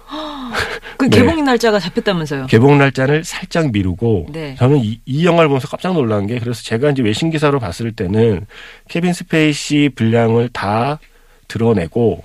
그 0.98 1.10
네. 1.10 1.18
개봉 1.18 1.44
날짜가 1.44 1.80
잡혔다면서요. 1.80 2.48
개봉 2.48 2.78
날짜를 2.78 3.24
살짝 3.24 3.72
미루고 3.72 4.28
네. 4.32 4.56
저는 4.58 4.78
이, 4.78 5.00
이 5.06 5.26
영화를 5.26 5.48
보면서 5.48 5.68
깜짝 5.68 5.94
놀란 5.94 6.28
게 6.28 6.40
그래서 6.40 6.62
제가 6.64 6.92
이제 6.92 7.02
외신 7.02 7.30
기사로 7.30 7.60
봤을 7.60 7.92
때는 7.92 8.46
케빈 8.88 9.14
스페이시 9.14 9.92
분량을 9.96 10.50
다 10.50 11.00
들어내고 11.48 12.22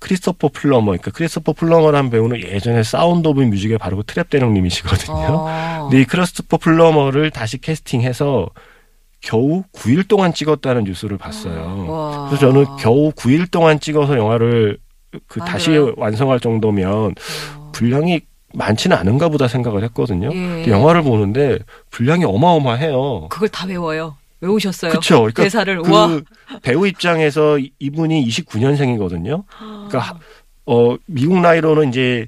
크리스토퍼 0.00 0.50
플러머, 0.52 0.92
그러니까 0.92 1.10
크리스토퍼 1.10 1.52
플러머라는 1.54 2.10
배우는 2.10 2.40
예전에 2.40 2.82
사운드 2.82 3.26
오브 3.28 3.40
뮤직에 3.40 3.78
바로 3.78 3.96
그 3.96 4.02
트랩 4.04 4.30
대령님이시거든요. 4.30 5.16
어. 5.16 5.88
근데 5.90 6.02
이 6.02 6.04
크리스토퍼 6.04 6.58
플러머를 6.58 7.30
다시 7.30 7.58
캐스팅해서 7.58 8.48
겨우 9.20 9.64
9일 9.72 10.06
동안 10.06 10.32
찍었다는 10.32 10.84
뉴스를 10.84 11.18
봤어요. 11.18 11.86
와. 11.88 12.28
그래서 12.28 12.46
저는 12.46 12.76
겨우 12.78 13.10
9일 13.10 13.50
동안 13.50 13.80
찍어서 13.80 14.16
영화를 14.16 14.78
그 15.26 15.40
다시? 15.40 15.76
완성할 15.96 16.38
정도면 16.38 17.14
어. 17.56 17.57
분량이 17.78 18.20
많지는 18.54 18.96
않은가 18.96 19.28
보다 19.28 19.46
생각을 19.46 19.84
했거든요. 19.84 20.30
예. 20.34 20.66
영화를 20.68 21.02
보는데 21.02 21.58
분량이 21.90 22.24
어마어마해요. 22.24 23.28
그걸 23.28 23.48
다 23.50 23.66
외워요. 23.66 24.16
외우셨어요. 24.40 24.92
그쵸. 24.92 25.18
그러니까 25.20 25.42
대사를 25.44 25.82
그 25.82 25.92
와. 25.92 26.20
배우 26.62 26.86
입장에서 26.86 27.58
이- 27.58 27.70
이분이 27.78 28.26
29년생이거든요. 28.26 29.44
그러니까 29.88 30.18
어 30.66 30.96
미국 31.06 31.40
나이로는 31.40 31.90
이제 31.90 32.26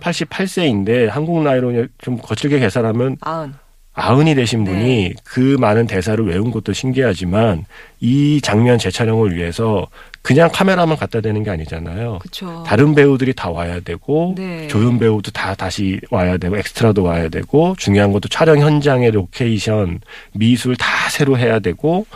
88세인데 0.00 1.06
한국 1.08 1.42
나이로 1.42 1.86
좀 1.98 2.18
거칠게 2.18 2.58
계산하면 2.58 3.16
아흔. 3.20 3.54
아흔이 3.92 4.34
되신 4.34 4.64
분이 4.64 4.84
네. 4.84 5.14
그 5.24 5.56
많은 5.58 5.86
대사를 5.86 6.24
외운 6.26 6.50
것도 6.50 6.72
신기하지만 6.72 7.64
이 8.00 8.40
장면 8.40 8.78
재촬영을 8.78 9.34
위해서 9.34 9.86
그냥 10.22 10.48
카메라만 10.52 10.96
갖다 10.96 11.20
대는 11.20 11.42
게 11.42 11.50
아니잖아요. 11.50 12.18
그쵸. 12.20 12.62
다른 12.66 12.94
배우들이 12.94 13.34
다 13.34 13.50
와야 13.50 13.80
되고 13.80 14.34
네. 14.36 14.68
조연 14.68 14.98
배우도 14.98 15.32
다 15.32 15.54
다시 15.54 16.00
와야 16.10 16.36
되고 16.36 16.56
엑스트라도 16.56 17.02
와야 17.02 17.28
되고 17.28 17.74
중요한 17.78 18.12
것도 18.12 18.28
촬영 18.28 18.60
현장의 18.60 19.10
로케이션 19.10 20.00
미술 20.32 20.76
다 20.76 20.86
새로 21.10 21.36
해야 21.36 21.58
되고 21.58 22.06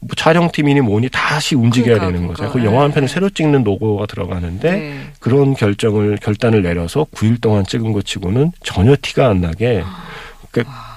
뭐 0.00 0.08
촬영팀이니 0.16 0.80
뭐니 0.80 1.08
다시 1.10 1.54
움직여야 1.54 1.94
그러니까, 1.94 2.12
되는 2.12 2.26
거죠. 2.26 2.36
그러니까. 2.38 2.58
그 2.58 2.64
영화 2.64 2.84
한 2.84 2.90
편을 2.90 3.06
네. 3.06 3.14
새로 3.14 3.30
찍는 3.30 3.64
노고가 3.64 4.06
들어가는데 4.06 4.70
네. 4.70 5.00
그런 5.18 5.54
결정을 5.54 6.18
결단을 6.18 6.62
내려서 6.62 7.06
9일 7.14 7.40
동안 7.40 7.64
찍은 7.64 7.92
것 7.92 8.04
치고는 8.04 8.52
전혀 8.62 8.96
티가 9.00 9.28
안 9.28 9.40
나게 9.40 9.82
그러니까 10.50 10.89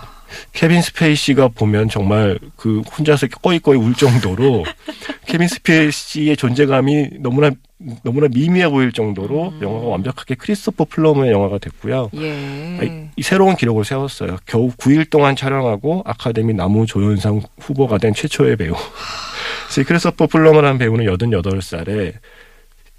케빈 0.54 0.82
스페이시가 0.82 1.50
보면 1.50 1.90
정말 1.90 2.40
그 2.56 2.82
혼자서 2.82 3.28
꺼이꺼이 3.28 3.78
울 3.78 3.94
정도로 3.94 4.66
케빈 5.26 5.48
스페이시의 5.48 6.38
존재감이 6.38 7.10
너무나 7.20 7.52
너무나 8.04 8.28
미미해 8.30 8.70
보일 8.70 8.92
정도로 8.92 9.50
음. 9.50 9.60
영화가 9.62 9.88
완벽하게 9.88 10.36
크리스토퍼 10.36 10.86
플러머의 10.86 11.32
영화가 11.32 11.58
됐고요. 11.58 12.10
예. 12.16 12.78
아, 12.80 13.10
이 13.16 13.22
새로운 13.22 13.56
기록을 13.56 13.84
세웠어요. 13.84 14.38
겨우 14.46 14.72
9일 14.72 15.10
동안 15.10 15.36
촬영하고 15.36 16.04
아카데미 16.06 16.54
남우 16.54 16.86
조연상 16.86 17.42
후보가 17.60 17.98
된 17.98 18.14
최초의 18.14 18.56
배우. 18.56 18.74
크리스토퍼 19.86 20.28
플러머라는 20.28 20.78
배우는 20.78 21.06
88살에 21.06 22.14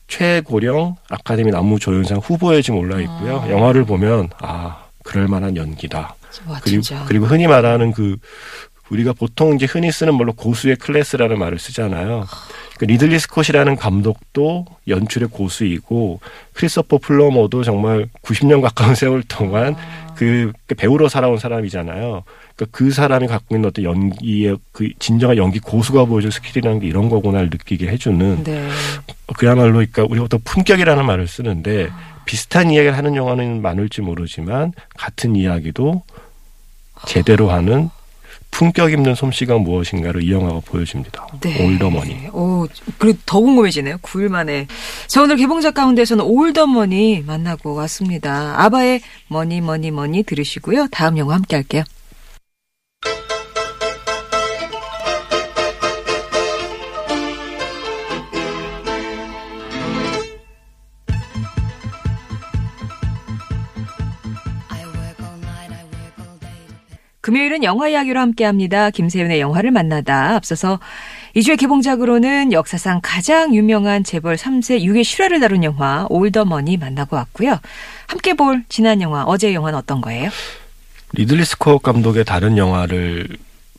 최고령 0.06 0.96
아카데미 1.08 1.50
남우 1.50 1.78
조연상 1.78 2.18
후보에 2.18 2.62
지금 2.62 2.80
올라 2.80 3.00
있고요. 3.00 3.40
아. 3.40 3.50
영화를 3.50 3.84
보면 3.84 4.30
아 4.38 4.84
그럴 5.02 5.28
만한 5.28 5.56
연기다. 5.56 6.14
와, 6.46 6.60
그리고 6.62 6.82
진짜. 6.82 7.04
그리고 7.06 7.26
흔히 7.26 7.46
말하는 7.46 7.92
그 7.92 8.16
우리가 8.90 9.12
보통 9.14 9.54
이제 9.54 9.66
흔히 9.66 9.90
쓰는 9.90 10.16
말로 10.16 10.32
고수의 10.32 10.76
클래스라는 10.76 11.38
말을 11.38 11.58
쓰잖아요. 11.58 12.26
그 12.78 12.84
리들리 12.84 13.18
스콧이라는 13.18 13.76
감독도 13.76 14.66
연출의 14.88 15.28
고수이고 15.30 16.20
크리스토퍼 16.52 16.98
플러머도 16.98 17.62
정말 17.62 18.08
90년 18.22 18.60
가까운 18.60 18.94
세월 18.96 19.22
동안 19.22 19.74
아. 19.78 20.14
그 20.14 20.52
배우로 20.76 21.08
살아온 21.08 21.38
사람이잖아요. 21.38 22.22
그러니까 22.56 22.76
그 22.76 22.90
사람이 22.90 23.26
갖고 23.26 23.56
있는 23.56 23.68
어떤 23.68 23.84
연기의 23.84 24.58
그 24.72 24.88
진정한 24.98 25.36
연기 25.36 25.58
고수가 25.58 26.04
보여줄 26.04 26.30
skill이라는 26.30 26.80
게 26.80 26.86
이런 26.86 27.08
거구나를 27.08 27.50
느끼게 27.50 27.88
해주는 27.88 28.44
네. 28.44 28.68
그야말로 29.36 29.72
그러니까 29.72 30.04
우리가 30.04 30.24
어떤 30.24 30.40
품격이라는 30.44 31.04
말을 31.04 31.26
쓰는데 31.26 31.88
비슷한 32.26 32.70
이야기를 32.70 32.96
하는 32.96 33.16
영화는 33.16 33.60
많을지 33.60 34.02
모르지만 34.02 34.72
같은 34.96 35.36
이야기도 35.36 36.02
제대로 37.06 37.50
하는 37.50 37.90
품격 38.50 38.92
있는 38.92 39.16
솜씨가 39.16 39.58
무엇인가를 39.58 40.22
이 40.22 40.30
영화가 40.30 40.60
보여줍니다. 40.64 41.26
네. 41.40 41.66
올더머니. 41.66 42.28
오, 42.32 42.68
그리고 42.98 43.18
더 43.26 43.40
궁금해지네요. 43.40 43.98
9일 43.98 44.28
만에. 44.28 44.68
자, 45.08 45.22
오늘 45.22 45.36
개봉작 45.36 45.74
가운데서는 45.74 46.24
올더머니 46.24 47.24
만나고 47.26 47.74
왔습니다. 47.74 48.54
아바의 48.62 49.00
머니, 49.26 49.60
머니, 49.60 49.90
머니 49.90 50.22
들으시고요. 50.22 50.86
다음 50.92 51.18
영화 51.18 51.34
함께 51.34 51.56
할게요. 51.56 51.82
금요일은 67.24 67.64
영화 67.64 67.88
이야기로 67.88 68.20
함께 68.20 68.44
합니다. 68.44 68.90
김세윤의 68.90 69.40
영화를 69.40 69.70
만나다. 69.70 70.34
앞서서 70.34 70.78
이주의 71.32 71.56
개봉작으로는 71.56 72.52
역사상 72.52 73.00
가장 73.02 73.54
유명한 73.54 74.04
재벌 74.04 74.36
3세 74.36 74.82
유괴 74.82 75.04
실화를 75.04 75.40
다룬 75.40 75.64
영화 75.64 76.06
올더머니 76.10 76.76
만나고 76.76 77.16
왔고요. 77.16 77.60
함께 78.08 78.34
볼 78.34 78.62
지난 78.68 79.00
영화 79.00 79.24
어제 79.24 79.54
영화는 79.54 79.78
어떤 79.78 80.02
거예요? 80.02 80.28
리들리 81.14 81.46
스콧 81.46 81.82
감독의 81.82 82.26
다른 82.26 82.58
영화를 82.58 83.26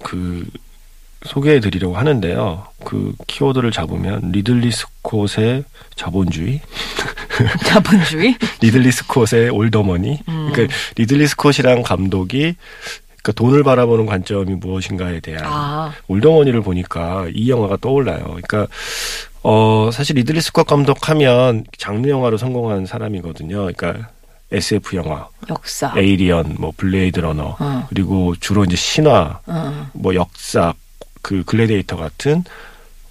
그 0.02 0.44
소개해 1.26 1.60
드리려고 1.60 1.98
하는데요. 1.98 2.66
그 2.84 3.14
키워드를 3.28 3.72
잡으면 3.72 4.32
리들리 4.32 4.72
스콧의 4.72 5.66
자본주의, 5.96 6.62
자본주의. 7.66 8.38
리들리 8.62 8.92
스콧의 8.92 9.50
올더머니. 9.50 10.20
음. 10.30 10.50
그러니까 10.52 10.76
리들리 10.96 11.28
스콧이란 11.28 11.84
감독이 11.84 12.56
그러니까 13.26 13.32
돈을 13.34 13.64
바라보는 13.64 14.06
관점이 14.06 14.54
무엇인가에 14.56 15.20
대한 15.20 15.44
아, 15.46 15.94
올더머니를 16.08 16.62
보니까 16.62 17.26
이 17.34 17.50
영화가 17.50 17.78
떠올라요. 17.82 18.24
그러니까 18.24 18.68
어 19.42 19.90
사실 19.92 20.16
리들리 20.16 20.42
스콧 20.42 20.68
감독하면 20.68 21.66
장르 21.78 22.08
영화로 22.08 22.38
성공한 22.38 22.86
사람이거든요. 22.86 23.72
그러니까 23.74 24.10
SF 24.52 24.96
영화, 24.96 25.28
역사. 25.50 25.92
에이리언, 25.98 26.58
뭐 26.60 26.72
블레이드 26.78 27.20
러너, 27.20 27.58
어, 27.60 27.86
그리고 27.90 28.36
주로 28.40 28.64
이제 28.64 28.76
신화, 28.76 29.40
어. 29.48 29.90
뭐 29.94 30.14
역사, 30.14 30.74
그 31.24 31.44
글래디에이터 31.44 31.98
같은 31.98 32.44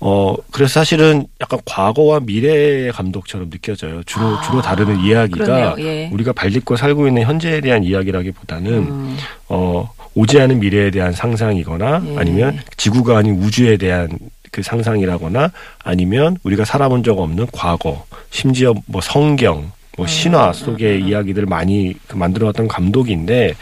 어 0.06 0.36
그래서 0.50 0.74
사실은 0.80 1.26
약간 1.40 1.58
과거와 1.64 2.20
미래의 2.20 2.92
감독처럼 2.92 3.48
느껴져요. 3.48 4.02
주로 4.04 4.26
아, 4.36 4.42
주로 4.42 4.60
다루는 4.60 5.00
이야기가. 5.00 5.76
예. 5.78 6.10
우리가 6.12 6.34
발딛고 6.34 6.76
살고 6.76 7.08
있는 7.08 7.22
현재에 7.22 7.62
대한 7.62 7.82
이야기라기보다는 7.82 8.70
음. 8.70 9.16
어 9.48 9.90
오지 10.14 10.38
않은 10.38 10.60
미래에 10.60 10.90
대한 10.90 11.12
상상이거나 11.12 12.02
예. 12.06 12.16
아니면 12.18 12.60
지구가 12.76 13.16
아닌 13.16 13.42
우주에 13.42 13.78
대한 13.78 14.10
그 14.52 14.62
상상이라거나 14.62 15.50
아니면 15.82 16.36
우리가 16.42 16.66
살아본 16.66 17.02
적 17.02 17.18
없는 17.18 17.46
과거 17.50 18.04
심지어 18.30 18.74
뭐 18.84 19.00
성경 19.00 19.72
뭐 19.96 20.06
신화 20.06 20.52
속의 20.52 21.02
이야기들을 21.02 21.46
많이 21.46 21.94
그 22.08 22.16
만들어왔던 22.16 22.68
감독인데 22.68 23.54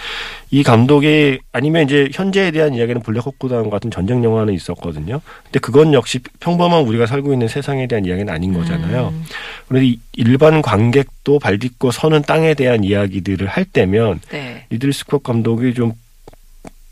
이 0.50 0.62
감독이 0.62 1.38
아니면 1.52 1.84
이제 1.84 2.08
현재에 2.12 2.50
대한 2.50 2.74
이야기는 2.74 3.02
블랙호크다운 3.02 3.70
같은 3.70 3.90
전쟁 3.90 4.22
영화는 4.22 4.52
있었거든요. 4.54 5.20
근데 5.44 5.58
그건 5.60 5.94
역시 5.94 6.20
평범한 6.40 6.82
우리가 6.84 7.06
살고 7.06 7.32
있는 7.32 7.48
세상에 7.48 7.86
대한 7.86 8.04
이야기는 8.04 8.32
아닌 8.32 8.52
거잖아요. 8.52 9.08
음. 9.08 9.24
그런데 9.68 9.88
이 9.88 10.00
일반 10.14 10.62
관객도 10.62 11.38
발딛고 11.38 11.90
서는 11.90 12.22
땅에 12.22 12.54
대한 12.54 12.84
이야기들을 12.84 13.46
할 13.46 13.64
때면 13.64 14.20
네. 14.30 14.66
리들 14.70 14.92
스콧 14.92 15.22
감독이 15.22 15.74
좀 15.74 15.92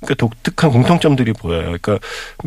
그러니까 0.00 0.14
독특한 0.14 0.70
공통점들이 0.70 1.32
보여요. 1.34 1.76
그러니까 1.80 1.98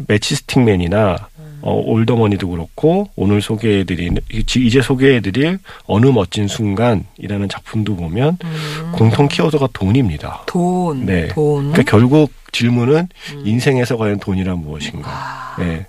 매치 0.07 0.35
스틱맨이나 0.35 1.27
어, 1.63 1.81
올더머니도 1.85 2.49
그렇고 2.49 3.09
오늘 3.15 3.41
소개해드린 3.41 4.17
이제 4.29 4.81
소개해드릴 4.81 5.59
어느 5.85 6.07
멋진 6.07 6.49
순간이라는 6.49 7.47
작품도 7.47 7.95
보면 7.95 8.37
음. 8.43 8.91
공통 8.93 9.29
키워드가 9.29 9.69
돈입니다. 9.71 10.43
돈. 10.45 11.05
네. 11.05 11.29
돈. 11.29 11.71
그러니까 11.71 11.83
결국 11.89 12.33
질문은 12.51 13.07
음. 13.33 13.43
인생에서 13.45 13.95
과연 13.95 14.19
돈이란 14.19 14.59
무엇인가? 14.59 15.09
아, 15.09 15.55
네. 15.57 15.85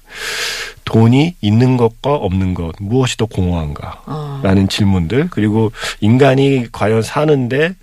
돈이 0.85 1.35
있는 1.41 1.77
것과 1.77 2.15
없는 2.15 2.55
것 2.55 2.73
무엇이 2.79 3.17
더 3.17 3.27
공허한가? 3.27 4.03
어. 4.07 4.41
라는 4.45 4.69
질문들 4.69 5.29
그리고 5.31 5.73
인간이 6.01 6.67
과연 6.71 7.03
사는데 7.03 7.75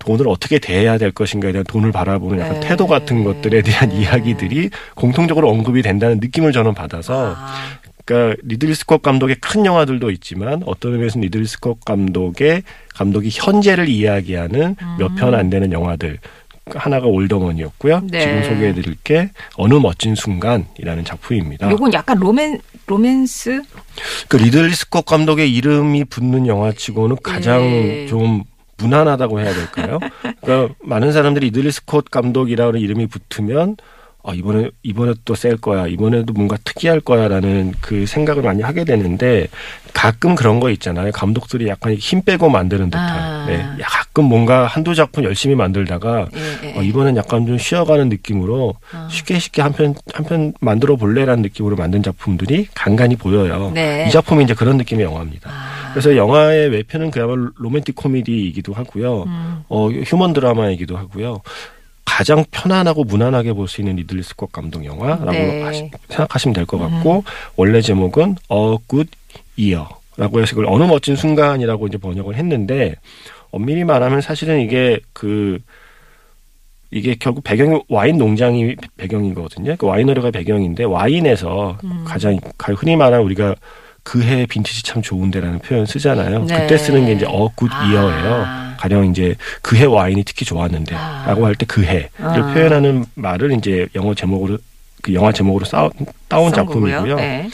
돈을 0.00 0.28
어떻게 0.28 0.58
대해야 0.58 0.98
될 0.98 1.12
것인가에 1.12 1.52
대한 1.52 1.64
돈을 1.64 1.92
바라보는 1.92 2.40
약간 2.40 2.60
네. 2.60 2.68
태도 2.68 2.86
같은 2.86 3.22
것들에 3.22 3.62
대한 3.62 3.90
네. 3.90 4.00
이야기들이 4.02 4.70
공통적으로 4.94 5.48
언급이 5.48 5.82
된다는 5.82 6.18
느낌을 6.20 6.52
저는 6.52 6.74
받아서 6.74 7.36
아, 7.36 7.54
그러니까 8.04 8.40
리들리 8.42 8.74
스콧 8.74 9.02
감독의 9.02 9.36
큰 9.36 9.64
영화들도 9.64 10.10
있지만 10.10 10.62
어떤 10.66 10.94
의미에서는 10.94 11.22
리들리 11.24 11.46
스콧 11.46 11.84
감독의 11.84 12.62
감독이 12.94 13.28
현재를 13.30 13.88
이야기하는 13.88 14.76
몇편 14.98 15.34
안 15.34 15.50
되는 15.50 15.70
영화들 15.70 16.18
하나가 16.74 17.06
올더머니였고요. 17.06 18.02
네. 18.10 18.20
지금 18.20 18.44
소개해드릴 18.44 18.96
게 19.02 19.30
어느 19.56 19.74
멋진 19.74 20.14
순간이라는 20.14 21.04
작품입니다. 21.04 21.70
요건 21.70 21.92
약간 21.92 22.18
로맨 22.18 22.60
로맨스 22.86 23.62
그 24.28 24.36
리들리 24.36 24.74
스콧 24.74 25.04
감독의 25.04 25.52
이름이 25.54 26.04
붙는 26.04 26.46
영화치고는 26.46 27.16
가장 27.22 27.62
예. 27.62 28.06
좀 28.08 28.44
무난하다고 28.80 29.40
해야 29.40 29.52
될까요? 29.54 29.98
그러니까 30.40 30.74
많은 30.82 31.12
사람들이 31.12 31.46
리들리 31.46 31.70
스콧 31.72 32.10
감독이라는 32.10 32.80
이름이 32.80 33.06
붙으면 33.06 33.76
아, 34.22 34.34
이번에, 34.34 34.68
이번에 34.82 35.14
또 35.24 35.34
셀 35.34 35.56
거야. 35.56 35.86
이번에도 35.86 36.34
뭔가 36.34 36.58
특이할 36.62 37.00
거야. 37.00 37.26
라는 37.26 37.72
그 37.80 38.04
생각을 38.04 38.42
많이 38.42 38.60
하게 38.62 38.84
되는데 38.84 39.46
가끔 39.94 40.34
그런 40.34 40.60
거 40.60 40.68
있잖아요. 40.72 41.10
감독들이 41.10 41.68
약간 41.68 41.94
힘 41.94 42.20
빼고 42.22 42.50
만드는 42.50 42.90
듯한. 42.90 43.02
아. 43.08 43.46
네. 43.46 43.54
야, 43.80 43.86
가끔 43.88 44.24
뭔가 44.26 44.66
한두 44.66 44.94
작품 44.94 45.24
열심히 45.24 45.54
만들다가 45.54 46.28
예, 46.36 46.68
예. 46.68 46.78
어, 46.78 46.82
이번엔 46.82 47.16
약간 47.16 47.46
좀 47.46 47.56
쉬어가는 47.56 48.10
느낌으로 48.10 48.74
아. 48.92 49.08
쉽게 49.10 49.38
쉽게 49.38 49.62
한 49.62 49.72
편, 49.72 49.94
한 50.12 50.24
편 50.26 50.52
만들어 50.60 50.96
볼래 50.96 51.24
라는 51.24 51.40
느낌으로 51.40 51.76
만든 51.76 52.02
작품들이 52.02 52.68
간간히 52.74 53.16
보여요. 53.16 53.70
네. 53.74 54.04
이 54.06 54.10
작품이 54.10 54.44
이제 54.44 54.52
그런 54.52 54.76
느낌의 54.76 55.06
영화입니다. 55.06 55.48
아, 55.50 55.69
그래서 55.92 56.16
영화의 56.16 56.68
외피는 56.70 57.10
그야말로 57.10 57.50
로맨틱 57.56 57.94
코미디이기도 57.96 58.72
하고요. 58.72 59.22
음. 59.24 59.62
어, 59.68 59.88
휴먼 59.90 60.32
드라마이기도 60.32 60.96
하고요. 60.96 61.40
가장 62.04 62.44
편안하고 62.50 63.04
무난하게 63.04 63.52
볼 63.52 63.66
수 63.68 63.80
있는 63.80 63.96
리들리 63.96 64.22
스콧 64.22 64.52
감독 64.52 64.84
영화라고 64.84 65.30
네. 65.32 65.62
하시- 65.62 65.90
생각하시면 66.08 66.54
될 66.54 66.66
것 66.66 66.78
같고 66.78 67.24
원래 67.56 67.80
제목은 67.80 68.36
A 68.50 68.76
Good 68.88 69.10
Year라고 69.58 70.40
해서 70.42 70.54
그걸 70.56 70.66
어느 70.66 70.84
멋진 70.84 71.16
순간이라고 71.16 71.86
이제 71.86 71.98
번역을 71.98 72.34
했는데 72.34 72.96
엄밀히 73.52 73.84
말하면 73.84 74.20
사실은 74.20 74.60
이게 74.60 74.98
그 75.12 75.58
이게 76.90 77.14
결국 77.18 77.44
배경이 77.44 77.80
와인 77.88 78.18
농장이 78.18 78.74
배경이거든요. 78.96 79.76
그 79.78 79.86
winery가 79.86 80.32
배경인데 80.32 80.84
와인에서 80.84 81.78
음. 81.84 82.02
가장 82.04 82.38
흔히 82.58 82.96
말하는 82.96 83.24
우리가 83.24 83.54
그해 84.02 84.46
빈티지 84.46 84.82
참 84.82 85.02
좋은데라는 85.02 85.60
표현 85.60 85.86
쓰잖아요. 85.86 86.44
네. 86.44 86.60
그때 86.62 86.76
쓰는 86.78 87.06
게 87.06 87.12
이제 87.12 87.26
A 87.26 87.48
Good 87.56 87.74
아. 87.74 88.76
가령 88.78 89.10
이제 89.10 89.34
그해 89.62 89.84
와인이 89.84 90.24
특히 90.24 90.44
좋았는데 90.44 90.94
아. 90.94 91.24
라고 91.26 91.46
할때 91.46 91.66
그해를 91.66 92.08
아. 92.18 92.32
표현하는 92.52 93.04
말을 93.14 93.52
이제 93.52 93.86
영어 93.94 94.14
제목으로 94.14 94.58
그 95.02 95.14
영화 95.14 95.32
제목으로 95.32 95.64
싸, 95.64 95.88
따온. 96.28 96.52
작품이고요. 96.52 97.16
네. 97.16 97.48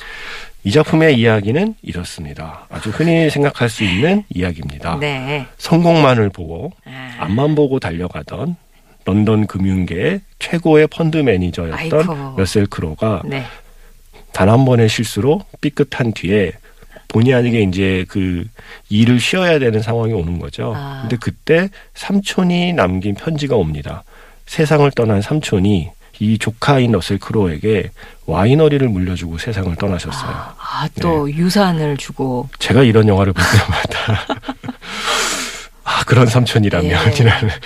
이 0.64 0.72
작품의 0.72 1.16
이야기는 1.18 1.76
이렇습니다. 1.82 2.66
아주 2.70 2.90
흔히 2.90 3.30
생각할 3.30 3.68
수 3.68 3.84
있는 3.84 4.24
이야기입니다. 4.30 4.98
네. 4.98 5.46
성공만을 5.58 6.30
보고 6.30 6.72
아. 6.84 7.16
앞만 7.20 7.54
보고 7.54 7.78
달려가던 7.78 8.56
런던 9.04 9.46
금융계의 9.46 10.20
최고의 10.40 10.88
펀드 10.88 11.18
매니저였던 11.18 12.00
아이고. 12.10 12.34
러셀 12.36 12.66
크로가 12.66 13.22
네. 13.24 13.44
단 14.36 14.50
한 14.50 14.66
번의 14.66 14.90
실수로 14.90 15.40
삐끗한 15.62 16.12
뒤에 16.12 16.52
본의 17.08 17.32
아니게 17.32 17.62
이제 17.62 18.04
그 18.08 18.44
일을 18.90 19.18
쉬어야 19.18 19.58
되는 19.58 19.80
상황이 19.80 20.12
오는 20.12 20.38
거죠. 20.38 20.74
아. 20.76 20.98
근데 21.02 21.16
그때 21.18 21.70
삼촌이 21.94 22.74
남긴 22.74 23.14
편지가 23.14 23.56
옵니다. 23.56 24.04
세상을 24.44 24.90
떠난 24.90 25.22
삼촌이 25.22 25.88
이 26.18 26.38
조카인 26.38 26.92
러셀 26.92 27.18
크로에게 27.18 27.90
와이너리를 28.26 28.86
물려주고 28.88 29.38
세상을 29.38 29.74
떠나셨어요. 29.76 30.30
아, 30.30 30.88
또 31.00 31.30
유산을 31.30 31.96
주고 31.96 32.48
제가 32.58 32.82
이런 32.82 33.08
영화를 33.08 33.32
볼 33.32 33.42
때마다 33.42 34.36
아 35.84 36.04
그런 36.04 36.26
삼촌이라면 36.26 36.90
예. 36.90 36.96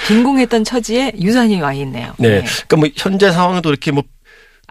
빈궁했던 0.07 0.63
처지에 0.65 1.13
유산이 1.21 1.61
와 1.61 1.73
있네요. 1.73 2.13
네. 2.19 2.43
그러니까 2.69 2.77
뭐 2.77 2.89
현재 2.97 3.33
상황도 3.33 3.71
이렇게 3.71 3.91
뭐 3.91 4.03
아, 4.03 4.07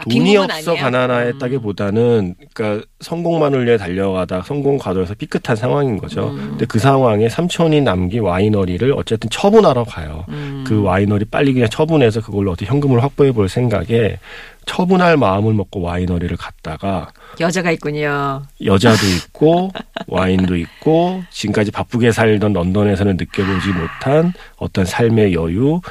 돈이 0.03 0.23
빈곤은 0.23 0.51
없어 0.51 0.71
아니에요? 0.71 0.83
가난하였다기보다는 0.83 2.35
그러니까 2.53 2.85
성공만을 3.01 3.65
위해 3.65 3.77
달려가다 3.77 4.43
성공 4.43 4.77
가도에서 4.78 5.13
삐끗한 5.15 5.55
상황인 5.55 5.97
거죠. 5.97 6.29
음. 6.29 6.49
근데 6.51 6.65
그 6.65 6.79
상황에 6.79 7.29
삼촌이 7.29 7.81
남긴 7.81 8.21
와이너리를 8.21 8.93
어쨌든 8.93 9.29
처분하러 9.29 9.83
가요. 9.83 10.25
음. 10.29 10.63
그 10.67 10.81
와이너리 10.81 11.25
빨리 11.25 11.53
그냥 11.53 11.69
처분해서 11.69 12.21
그걸로 12.21 12.51
어떻게 12.51 12.65
현금을 12.65 13.01
확보해 13.03 13.31
볼 13.31 13.49
생각에 13.49 14.19
처분할 14.65 15.17
마음을 15.17 15.53
먹고 15.53 15.81
와이너리를 15.81 16.35
갔다가 16.38 17.07
여자가 17.39 17.71
있군요. 17.71 18.43
여자도 18.63 19.05
있고 19.17 19.71
와인도 20.07 20.55
있고 20.55 21.23
지금까지 21.31 21.71
바쁘게 21.71 22.12
살던 22.12 22.53
런던에서는 22.53 23.17
느껴보지 23.17 23.69
못한 23.69 24.33
어떤 24.57 24.85
삶의 24.85 25.33
여유 25.33 25.81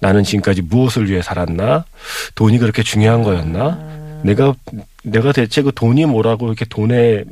나는 0.00 0.22
지금까지 0.22 0.62
무엇을 0.62 1.10
위해 1.10 1.22
살았나 1.22 1.84
돈이 2.34 2.58
그렇게 2.58 2.82
중요한 2.82 3.22
거였나 3.22 4.20
내가 4.24 4.54
내가 5.02 5.32
대체 5.32 5.62
그 5.62 5.72
돈이 5.74 6.06
뭐라고 6.06 6.46
이렇게 6.46 6.64
돈에 6.64 7.24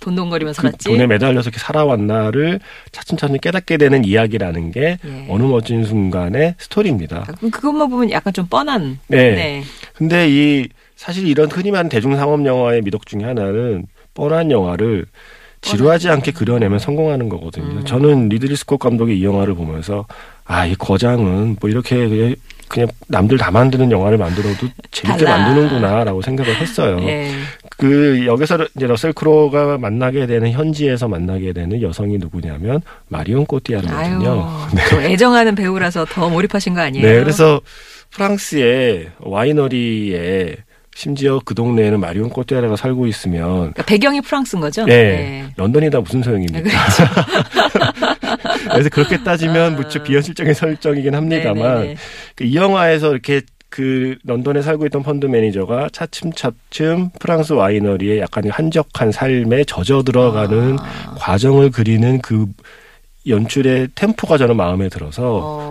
돈돈거리면서 0.00 0.60
그 0.60 0.68
살았지. 0.68 0.88
돈에 0.90 1.06
매달려서 1.06 1.48
이렇게 1.48 1.58
살아왔나를 1.58 2.60
차츰차츰 2.92 3.38
깨닫게 3.38 3.78
되는 3.78 4.04
이야기라는 4.04 4.72
게 4.72 4.98
예. 5.04 5.26
어느 5.28 5.42
멋진 5.44 5.84
순간의 5.84 6.56
스토리입니다. 6.58 7.24
아, 7.26 7.32
그것만 7.50 7.88
보면 7.88 8.10
약간 8.10 8.32
좀 8.32 8.46
뻔한. 8.46 8.98
네. 9.06 9.34
네. 9.34 9.62
근데 9.94 10.28
이 10.28 10.68
사실 10.96 11.26
이런 11.26 11.50
흔히 11.50 11.70
말하는 11.70 11.88
대중상업 11.88 12.44
영화의 12.44 12.82
미덕 12.82 13.06
중에 13.06 13.24
하나는 13.24 13.86
뻔한 14.12 14.50
영화를 14.50 15.06
지루하지 15.62 16.10
않게 16.10 16.32
그려내면 16.32 16.78
성공하는 16.78 17.30
거거든요. 17.30 17.78
음. 17.78 17.84
저는 17.86 18.28
리들리 18.28 18.54
스콧 18.54 18.78
감독의 18.78 19.18
이 19.18 19.24
영화를 19.24 19.54
보면서 19.54 20.06
아, 20.46 20.66
이 20.66 20.74
거장은 20.74 21.56
뭐 21.60 21.70
이렇게 21.70 22.08
그냥 22.08 22.34
그냥 22.68 22.88
남들 23.08 23.38
다 23.38 23.50
만드는 23.50 23.90
영화를 23.90 24.18
만들어도 24.18 24.66
재밌게 24.90 25.24
달라. 25.24 25.38
만드는구나라고 25.38 26.22
생각을 26.22 26.56
했어요. 26.56 26.98
예. 27.02 27.30
그 27.76 28.24
여기서 28.26 28.66
이제 28.76 28.86
러셀 28.86 29.12
크로가 29.12 29.78
만나게 29.78 30.26
되는 30.26 30.50
현지에서 30.50 31.08
만나게 31.08 31.52
되는 31.52 31.80
여성이 31.82 32.18
누구냐면 32.18 32.80
마리온 33.08 33.46
꼬띠아르거든요. 33.46 34.68
네. 34.74 34.82
또 34.90 35.00
애정하는 35.02 35.54
배우라서 35.54 36.04
더 36.06 36.28
몰입하신 36.28 36.74
거 36.74 36.80
아니에요? 36.80 37.06
네, 37.06 37.20
그래서 37.20 37.60
프랑스의 38.10 39.08
와이너리에 39.20 40.56
심지어 40.94 41.40
그 41.44 41.54
동네에는 41.54 42.00
마리온 42.00 42.30
꼬띠아르가 42.30 42.76
살고 42.76 43.06
있으면 43.08 43.56
그러니까 43.56 43.82
배경이 43.82 44.20
프랑스인 44.20 44.60
거죠? 44.60 44.84
네, 44.84 45.44
런던이다 45.56 46.00
무슨 46.00 46.22
소용입니까? 46.22 46.62
그래서 48.70 48.88
그렇게 48.90 49.22
따지면 49.22 49.74
아. 49.74 49.76
무척 49.76 50.04
비현실적인 50.04 50.54
설정이긴 50.54 51.14
합니다만 51.14 51.74
네네네. 51.74 51.96
그이 52.36 52.54
영화에서 52.54 53.10
이렇게 53.10 53.42
그 53.68 54.16
런던에 54.24 54.62
살고 54.62 54.86
있던 54.86 55.02
펀드 55.02 55.26
매니저가 55.26 55.88
차츰차츰 55.92 57.10
프랑스 57.18 57.54
와이너리의 57.54 58.20
약간 58.20 58.48
한적한 58.48 59.10
삶에 59.10 59.64
젖어 59.64 60.04
들어가는 60.04 60.78
아. 60.78 61.14
과정을 61.18 61.72
그리는 61.72 62.20
그 62.20 62.46
연출의 63.26 63.88
템포가 63.94 64.36
저는 64.38 64.56
마음에 64.56 64.88
들어서 64.88 65.22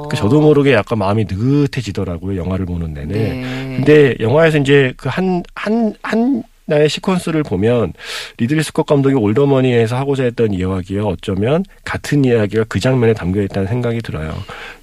어. 0.03 0.07
그 0.09 0.17
저도 0.17 0.41
모르게 0.41 0.73
약간 0.73 0.97
마음이 0.99 1.25
느긋해지더라고요 1.29 2.37
영화를 2.39 2.65
보는 2.65 2.93
내내. 2.93 3.13
네. 3.13 3.41
근데 3.77 4.15
영화에서 4.19 4.57
이제 4.57 4.93
그 4.97 5.09
한 5.09 5.43
한 5.55 5.93
하나의 6.01 6.87
시퀀스를 6.87 7.45
보면 7.45 7.93
리들리 8.37 8.63
스콧 8.63 8.85
감독이 8.85 9.15
올더머니에서 9.15 9.97
하고자 9.97 10.23
했던 10.23 10.53
이야기와 10.53 11.05
어쩌면 11.05 11.63
같은 11.83 12.23
이야기가 12.23 12.65
그 12.69 12.79
장면에 12.79 13.13
담겨 13.13 13.41
있다는 13.41 13.67
생각이 13.67 14.01
들어요. 14.01 14.33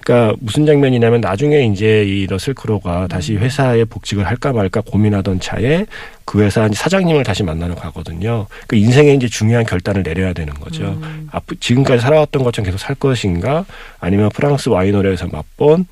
그러니까 0.03 0.35
무슨 0.39 0.65
장면이냐면 0.65 1.21
나중에 1.21 1.65
이제 1.65 2.03
이 2.03 2.27
러셀 2.27 2.53
크로가 2.53 3.07
다시 3.07 3.35
회사에 3.35 3.85
복직을 3.85 4.25
할까 4.25 4.53
말까 4.53 4.81
고민하던 4.81 5.39
차에 5.39 5.85
그 6.25 6.41
회사 6.41 6.67
사장님을 6.71 7.23
다시 7.23 7.43
만나러 7.43 7.75
가거든요. 7.75 8.47
그 8.67 8.75
인생에 8.75 9.13
이제 9.13 9.27
중요한 9.27 9.65
결단을 9.65 10.03
내려야 10.03 10.33
되는 10.33 10.53
거죠. 10.53 10.99
음. 11.01 11.27
앞 11.31 11.43
지금까지 11.59 12.01
살아왔던 12.01 12.43
것처럼 12.43 12.65
계속 12.65 12.77
살 12.77 12.95
것인가 12.95 13.65
아니면 13.99 14.29
프랑스 14.29 14.69
와이너리에서 14.69 15.27
맛본 15.27 15.87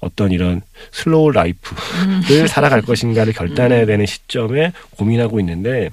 어떤 0.00 0.32
이런 0.32 0.62
slow 0.92 1.30
life를 1.30 2.48
살아갈 2.48 2.82
것인가를 2.82 3.32
결단해야 3.32 3.86
되는 3.86 4.06
시점에 4.06 4.72
고민하고 4.96 5.40
있는데 5.40 5.90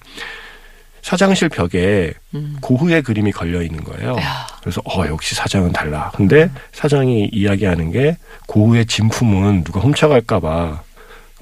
사장실 1.02 1.48
벽에 1.48 2.14
음. 2.34 2.58
고흐의 2.62 3.02
그림이 3.02 3.32
걸려 3.32 3.62
있는 3.62 3.84
거예요. 3.84 4.18
야. 4.18 4.48
그래서 4.62 4.82
어 4.86 5.06
역시 5.08 5.36
사장은 5.36 5.72
달라. 5.72 6.12
근데 6.16 6.50
사장이 6.74 7.30
이야기하는 7.32 7.92
게 7.92 8.18
고흐의 8.48 8.86
진품은 8.88 9.64
누가 9.64 9.80
훔쳐갈까봐 9.80 10.84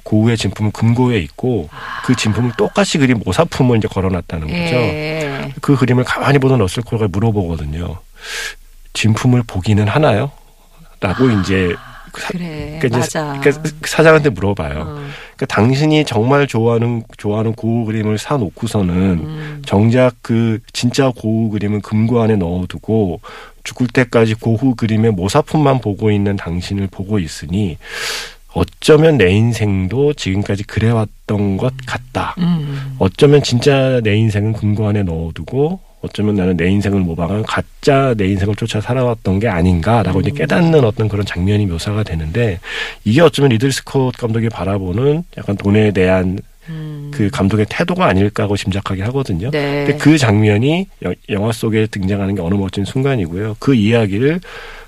고흐의 0.04 0.38
진품은 0.38 0.72
금고에 0.72 1.18
있고 1.20 1.68
그 2.06 2.16
진품을 2.16 2.52
똑같이 2.58 3.00
그린 3.00 3.20
모사품을 3.26 3.78
이제 3.78 3.88
걸어놨다는 3.88 4.48
거죠. 4.48 4.76
예. 4.76 5.54
그 5.62 5.76
그림을 5.76 6.04
가만히 6.04 6.38
보던 6.38 6.60
러셀 6.60 6.84
크로가 6.84 7.08
물어보거든요. 7.08 7.98
진품을 8.94 9.44
보기는 9.48 9.88
하나요? 9.88 10.32
라고 11.00 11.30
이제 11.30 11.76
그 12.16 12.22
사- 12.22 12.28
그래. 12.30 12.78
그러니까 12.82 13.00
맞아. 13.00 13.38
그러니까 13.42 13.70
사장한테 13.86 14.30
물어봐요. 14.30 14.80
어. 14.80 14.86
그러니까 15.36 15.46
당신이 15.50 16.06
정말 16.06 16.48
좋아하는 16.48 17.04
좋아하는 17.18 17.54
고우 17.54 17.84
그림을 17.84 18.18
사 18.18 18.38
놓고서는 18.38 18.96
음. 18.96 19.62
정작 19.66 20.16
그 20.22 20.60
진짜 20.72 21.12
고우 21.14 21.50
그림은 21.50 21.82
금고 21.82 22.22
안에 22.22 22.38
넣어두고 22.38 23.20
죽을 23.66 23.88
때까지 23.88 24.36
고우 24.36 24.76
그림의 24.76 25.12
모사품만 25.12 25.82
보고 25.82 26.10
있는 26.10 26.38
당신을 26.38 26.88
보고 26.88 27.20
있으니 27.20 27.78
어쩌면 28.54 29.18
내 29.18 29.32
인생도 29.32 30.14
지금까지 30.14 30.64
그래왔던 30.64 31.58
것 31.58 31.74
같다. 31.86 32.36
음. 32.38 32.96
어쩌면 33.00 33.44
진짜 33.44 34.00
내 34.02 34.16
인생은 34.16 34.54
금고 34.54 34.88
안에 34.88 35.04
넣어두고 35.04 35.82
어쩌면 36.06 36.36
나는 36.36 36.56
내 36.56 36.68
인생을 36.70 37.00
모방한 37.02 37.44
가짜 37.44 38.14
내 38.16 38.28
인생을 38.28 38.56
쫓아 38.56 38.80
살아왔던 38.80 39.40
게 39.40 39.48
아닌가라고 39.48 40.22
이제 40.22 40.32
깨닫는 40.32 40.84
어떤 40.86 41.08
그런 41.10 41.26
장면이 41.26 41.66
묘사가 41.66 42.04
되는데 42.04 42.60
이게 43.04 43.22
어쩌면 43.22 43.50
리들 43.50 43.72
스콧 43.72 44.16
감독이 44.18 44.50
바라보는 44.50 45.24
약간 45.38 45.58
돈에 45.58 45.92
대한 45.92 46.40
음. 46.70 47.12
그 47.14 47.30
감독의 47.30 47.66
태도가 47.70 48.06
아닐까 48.08 48.44
하고 48.44 48.56
짐작하게 48.58 49.04
하거든요. 49.04 49.52
네. 49.52 49.86
근데 49.86 49.98
그 49.98 50.18
장면이 50.18 50.88
여- 51.04 51.14
영화 51.30 51.52
속에 51.52 51.88
등장하는 51.88 52.36
게 52.36 52.42
어느 52.42 52.56
멋진 52.56 52.86
순간이고요. 52.86 53.58
그 53.60 53.76
이야기를 53.76 54.40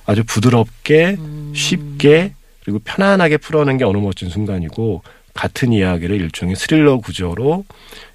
아주 0.06 0.24
부드럽게 0.26 1.18
음. 1.20 1.52
쉽게 1.56 2.34
그리고 2.64 2.80
편안하게 2.84 3.38
풀어낸 3.38 3.78
게 3.78 3.84
어느 3.86 3.98
멋진 3.98 4.30
순간이고 4.30 5.02
같은 5.38 5.72
이야기를 5.72 6.20
일종의 6.20 6.56
스릴러 6.58 6.98
구조로 6.98 7.64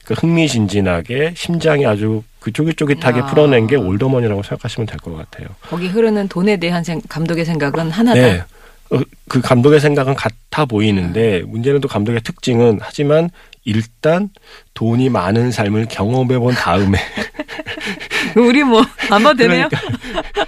그 0.04 0.14
흥미진진하게 0.14 1.32
심장이 1.36 1.86
아주 1.86 2.22
그 2.40 2.52
쫄깃쫄깃하게 2.52 3.20
야. 3.20 3.26
풀어낸 3.26 3.66
게 3.68 3.76
올더먼이라고 3.76 4.42
생각하시면 4.42 4.86
될 4.86 4.98
것 4.98 5.16
같아요. 5.16 5.48
거기 5.62 5.86
흐르는 5.86 6.28
돈에 6.28 6.56
대한 6.58 6.82
생- 6.84 7.00
감독의 7.08 7.44
생각은 7.44 7.90
하나다. 7.90 8.20
네. 8.20 8.42
어, 8.90 9.00
그 9.28 9.40
감독의 9.40 9.80
생각은 9.80 10.14
같아 10.14 10.64
보이는데 10.66 11.42
문제는 11.46 11.80
또 11.80 11.88
감독의 11.88 12.20
특징은 12.22 12.78
하지만 12.82 13.30
일단 13.64 14.28
돈이 14.74 15.08
많은 15.08 15.52
삶을 15.52 15.86
경험해 15.88 16.38
본 16.40 16.52
다음에 16.54 16.98
우리 18.36 18.62
뭐안 18.64 18.86
봐도 19.22 19.34
되네요. 19.36 19.68
그러니까 19.68 19.98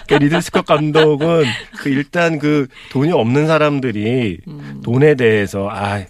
그 0.09 0.15
리들 0.15 0.43
스콧 0.43 0.67
감독은 0.67 1.45
그 1.79 1.89
일단 1.89 2.39
그 2.39 2.67
돈이 2.91 3.13
없는 3.13 3.47
사람들이 3.47 4.39
음. 4.47 4.81
돈에 4.85 5.15
대해서 5.15 5.69
아 5.71 6.03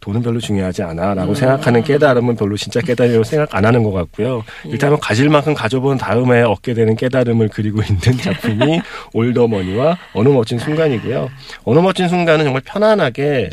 돈은 0.00 0.22
별로 0.22 0.40
중요하지 0.40 0.82
음. 0.82 0.88
않아라고 0.90 1.34
생각하는 1.34 1.82
깨달음은 1.82 2.36
별로 2.36 2.56
진짜 2.56 2.80
깨달음이라고 2.80 3.24
생각 3.24 3.54
안 3.54 3.64
하는 3.64 3.82
것 3.82 3.92
같고요. 3.92 4.44
예. 4.66 4.70
일단은 4.70 4.98
가질 4.98 5.28
만큼 5.28 5.54
가져본 5.54 5.98
다음에 5.98 6.42
얻게 6.42 6.74
되는 6.74 6.96
깨달음을 6.96 7.48
그리고 7.48 7.82
있는 7.82 8.00
작품이 8.00 8.80
올더머니와 9.14 9.98
어느 10.14 10.28
멋진 10.28 10.58
순간이고요. 10.58 11.28
어느 11.64 11.78
멋진 11.80 12.08
순간은 12.08 12.44
정말 12.44 12.62
편안하게 12.64 13.50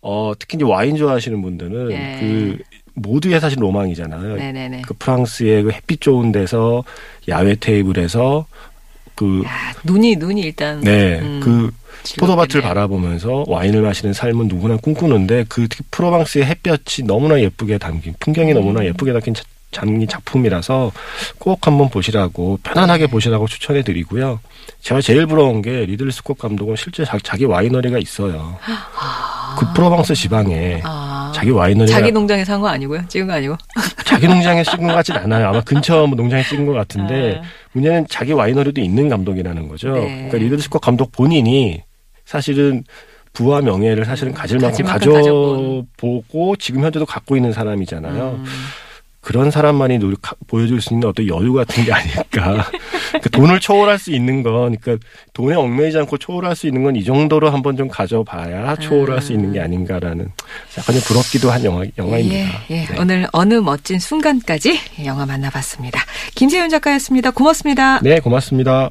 어 0.00 0.32
특히 0.38 0.56
이제 0.56 0.64
와인 0.64 0.96
좋아하시는 0.96 1.40
분들은 1.40 1.92
예. 1.92 2.16
그 2.20 2.58
모두의 2.94 3.40
사실 3.40 3.62
로망이잖아요. 3.62 4.36
네네네. 4.36 4.82
그 4.82 4.94
프랑스의 4.94 5.62
그 5.62 5.70
햇빛 5.70 6.00
좋은 6.00 6.32
데서 6.32 6.84
야외 7.28 7.54
테이블에서 7.54 8.46
그 9.14 9.42
야, 9.44 9.50
눈이 9.84 10.16
눈이 10.16 10.40
일단 10.40 10.80
네, 10.80 11.18
음, 11.20 11.40
그 11.42 11.70
포도밭을 12.18 12.48
즐겁겠네요. 12.48 12.68
바라보면서 12.68 13.44
와인을 13.46 13.82
마시는 13.82 14.12
삶은 14.12 14.48
누구나 14.48 14.76
꿈꾸는데 14.76 15.44
그 15.48 15.68
특히 15.68 15.84
프로방스의 15.90 16.44
햇볕이 16.46 17.04
너무나 17.04 17.40
예쁘게 17.40 17.78
담긴 17.78 18.14
풍경이 18.18 18.52
음. 18.52 18.54
너무나 18.54 18.84
예쁘게 18.84 19.12
담긴 19.12 19.34
자- 19.34 19.42
담긴 19.70 20.06
작품이라서 20.06 20.92
꼭 21.38 21.66
한번 21.66 21.88
보시라고 21.88 22.58
편안하게 22.62 23.06
네. 23.06 23.10
보시라고 23.10 23.46
추천해 23.48 23.82
드리고요. 23.82 24.40
제가 24.80 25.00
제일 25.00 25.26
부러운 25.26 25.62
게 25.62 25.86
리들 25.86 26.10
스콧 26.12 26.36
감독은 26.38 26.76
실제 26.76 27.04
자, 27.04 27.16
자기 27.22 27.44
와이너리가 27.46 27.98
있어요. 27.98 28.58
그 29.58 29.72
프로방스 29.74 30.14
지방에 30.14 30.80
아, 30.84 31.11
자기 31.32 31.50
와이너리가 31.50 31.98
자기 31.98 32.12
농장에서 32.12 32.52
한 32.54 32.60
거 32.60 32.68
아니고요? 32.68 33.02
찍은 33.08 33.26
거 33.26 33.32
아니고? 33.34 33.56
자기 34.04 34.28
농장에 34.28 34.62
찍은 34.62 34.86
것 34.86 34.92
같진 34.94 35.16
않아요. 35.16 35.48
아마 35.48 35.60
근처 35.62 36.06
뭐 36.06 36.16
농장에 36.16 36.42
찍은 36.44 36.66
것 36.66 36.72
같은데 36.72 37.40
아. 37.42 37.46
문제는 37.72 38.06
자기 38.08 38.32
와이너리도 38.32 38.80
있는 38.80 39.08
감독이라는 39.08 39.68
거죠. 39.68 39.92
네. 39.94 40.28
그러니까 40.28 40.38
리들 40.38 40.58
스콧 40.60 40.80
감독 40.82 41.10
본인이 41.12 41.82
사실은 42.24 42.84
부와 43.32 43.62
명예를 43.62 44.04
사실은 44.04 44.34
가질 44.34 44.58
만큼 44.58 44.84
가질 44.84 45.08
만큼 45.10 45.12
가져본. 45.22 45.86
가져보고 45.96 46.56
지금 46.56 46.82
현재도 46.82 47.06
갖고 47.06 47.34
있는 47.36 47.52
사람이잖아요. 47.52 48.38
음. 48.38 48.44
그런 49.22 49.50
사람만이 49.50 49.98
노력, 49.98 50.20
보여줄 50.48 50.80
수 50.80 50.92
있는 50.92 51.08
어떤 51.08 51.26
여유 51.28 51.52
같은 51.52 51.84
게 51.84 51.92
아닐까. 51.92 52.66
그 53.22 53.30
돈을 53.30 53.60
초월할 53.60 53.98
수 53.98 54.10
있는 54.10 54.42
건, 54.42 54.76
그러니까 54.76 55.06
돈에 55.32 55.54
얽매이지 55.54 55.96
않고 55.98 56.18
초월할 56.18 56.56
수 56.56 56.66
있는 56.66 56.82
건 56.82 56.92
이 56.96 57.04
정도로 57.04 57.50
한번 57.50 57.76
좀 57.76 57.88
가져봐야 57.88 58.76
초월할 58.76 59.22
수 59.22 59.32
있는 59.32 59.52
게 59.52 59.60
아닌가라는 59.60 60.28
약간 60.78 60.94
좀 60.94 61.02
부럽기도 61.06 61.50
한 61.50 61.64
영화, 61.64 61.84
영화입니다. 61.96 62.36
예, 62.70 62.74
예. 62.74 62.86
네. 62.86 62.96
오늘 62.98 63.26
어느 63.32 63.54
멋진 63.54 63.98
순간까지 63.98 64.78
영화 65.04 65.24
만나봤습니다. 65.24 66.00
김세윤 66.34 66.68
작가였습니다. 66.68 67.30
고맙습니다. 67.30 68.00
네, 68.00 68.20
고맙습니다. 68.20 68.90